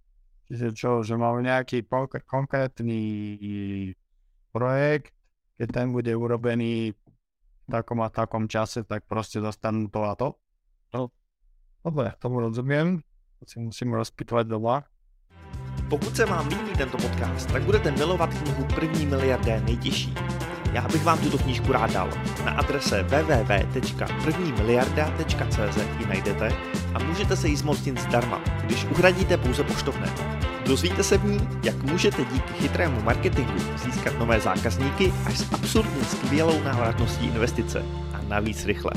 Čiže 0.46 0.78
čo, 0.78 1.02
že 1.02 1.18
máme 1.18 1.42
nejaký 1.42 1.82
konkrétny 2.22 3.02
projekt, 4.54 5.10
keď 5.58 5.68
ten 5.74 5.86
bude 5.90 6.14
urobený 6.14 6.94
v 6.94 7.66
takom 7.66 7.98
a 8.06 8.08
takom 8.08 8.46
čase, 8.46 8.86
tak 8.86 9.04
prostě 9.10 9.40
dostanú 9.40 9.88
to 9.90 10.02
a 10.04 10.14
to? 10.14 10.34
No, 10.94 11.10
dobre, 11.84 12.12
tomu 12.18 12.40
rozumiem. 12.40 13.02
To 13.38 13.44
si 13.46 13.58
musím 13.58 13.92
rozpitovat 13.92 14.46
doma. 14.46 14.84
Pokud 15.90 16.16
se 16.16 16.24
vám 16.24 16.48
líbí 16.48 16.72
tento 16.78 16.96
podcast, 16.98 17.52
tak 17.52 17.62
budete 17.62 17.90
milovat 17.90 18.30
knihu 18.34 18.64
První 18.74 19.06
miliardé 19.06 19.60
nejtěžší. 19.60 20.14
Já 20.76 20.88
bych 20.88 21.04
vám 21.04 21.18
tuto 21.18 21.38
knížku 21.38 21.72
rád 21.72 21.92
dal. 21.92 22.10
Na 22.44 22.52
adrese 22.52 23.02
www.prvnimiliarda.cz 23.02 25.76
ji 25.98 26.06
najdete 26.06 26.52
a 26.94 26.98
můžete 26.98 27.36
se 27.36 27.48
jí 27.48 27.56
zmocnit 27.56 28.00
zdarma, 28.00 28.40
když 28.64 28.84
uhradíte 28.84 29.36
pouze 29.36 29.64
poštovné. 29.64 30.12
Dozvíte 30.66 31.04
se 31.04 31.18
v 31.18 31.24
ní, 31.24 31.48
jak 31.62 31.82
můžete 31.82 32.24
díky 32.24 32.52
chytrému 32.52 33.02
marketingu 33.02 33.58
získat 33.84 34.18
nové 34.18 34.40
zákazníky 34.40 35.12
až 35.26 35.38
s 35.38 35.52
absurdně 35.52 36.04
skvělou 36.04 36.62
návratností 36.62 37.26
investice 37.26 37.82
a 38.14 38.20
navíc 38.28 38.64
rychle. 38.64 38.90